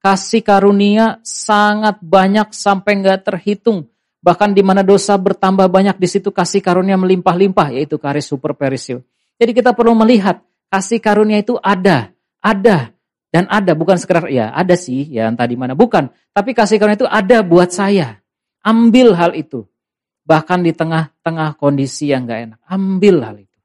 [0.04, 3.88] Kasih karunia sangat banyak sampai nggak terhitung.
[4.20, 9.00] Bahkan di mana dosa bertambah banyak di situ kasih karunia melimpah-limpah, yaitu karis Super Periseo.
[9.40, 12.12] Jadi kita perlu melihat kasih karunia itu ada,
[12.44, 12.92] ada
[13.28, 16.96] dan ada bukan sekedar ya ada sih ya entah di mana bukan, tapi kasih karunia
[16.96, 18.20] itu ada buat saya.
[18.64, 19.64] Ambil hal itu.
[20.28, 22.60] Bahkan di tengah-tengah kondisi yang gak enak.
[22.68, 23.58] Ambil hal itu.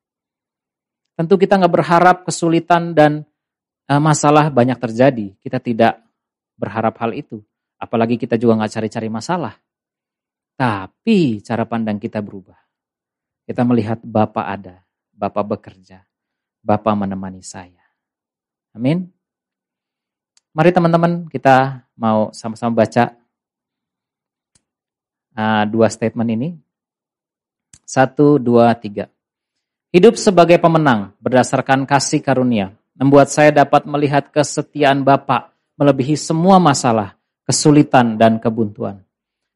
[1.20, 3.28] Tentu kita gak berharap kesulitan dan
[3.92, 5.36] uh, masalah banyak terjadi.
[5.44, 6.00] Kita tidak
[6.56, 7.44] berharap hal itu.
[7.76, 9.60] Apalagi kita juga gak cari-cari masalah.
[10.56, 12.56] Tapi cara pandang kita berubah.
[13.44, 16.00] Kita melihat Bapak ada, Bapak bekerja,
[16.64, 17.84] Bapak menemani saya.
[18.72, 19.12] Amin.
[20.54, 23.18] Mari teman-teman kita mau sama-sama baca
[25.34, 26.50] uh, dua statement ini.
[27.82, 29.10] Satu, dua, tiga.
[29.90, 37.18] Hidup sebagai pemenang berdasarkan kasih karunia membuat saya dapat melihat kesetiaan Bapak melebihi semua masalah,
[37.50, 39.02] kesulitan, dan kebuntuan.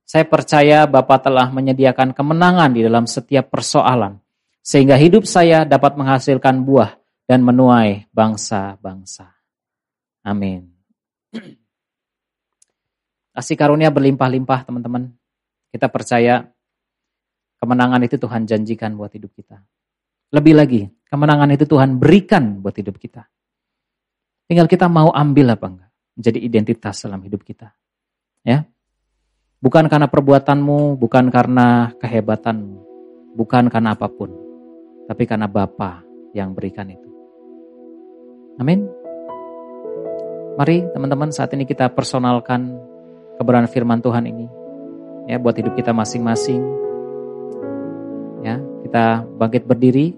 [0.02, 4.18] Saya percaya Bapak telah menyediakan kemenangan di dalam setiap persoalan,
[4.66, 6.98] sehingga hidup saya dapat menghasilkan buah
[7.30, 9.30] dan menuai bangsa-bangsa.
[10.26, 10.77] Amin.
[13.38, 15.14] Kasih karunia berlimpah-limpah teman-teman.
[15.70, 16.48] Kita percaya
[17.62, 19.62] kemenangan itu Tuhan janjikan buat hidup kita.
[20.34, 23.30] Lebih lagi, kemenangan itu Tuhan berikan buat hidup kita.
[24.48, 25.92] Tinggal kita mau ambil apa enggak.
[26.18, 27.70] Menjadi identitas dalam hidup kita.
[28.42, 28.66] Ya.
[29.62, 32.78] Bukan karena perbuatanmu, bukan karena kehebatanmu,
[33.38, 34.34] bukan karena apa pun.
[35.06, 36.02] Tapi karena Bapa
[36.34, 37.10] yang berikan itu.
[38.58, 38.90] Amin.
[40.58, 42.82] Mari teman-teman saat ini kita personalkan
[43.38, 44.50] kebenaran firman Tuhan ini
[45.30, 46.66] ya buat hidup kita masing-masing.
[48.42, 50.18] Ya, kita bangkit berdiri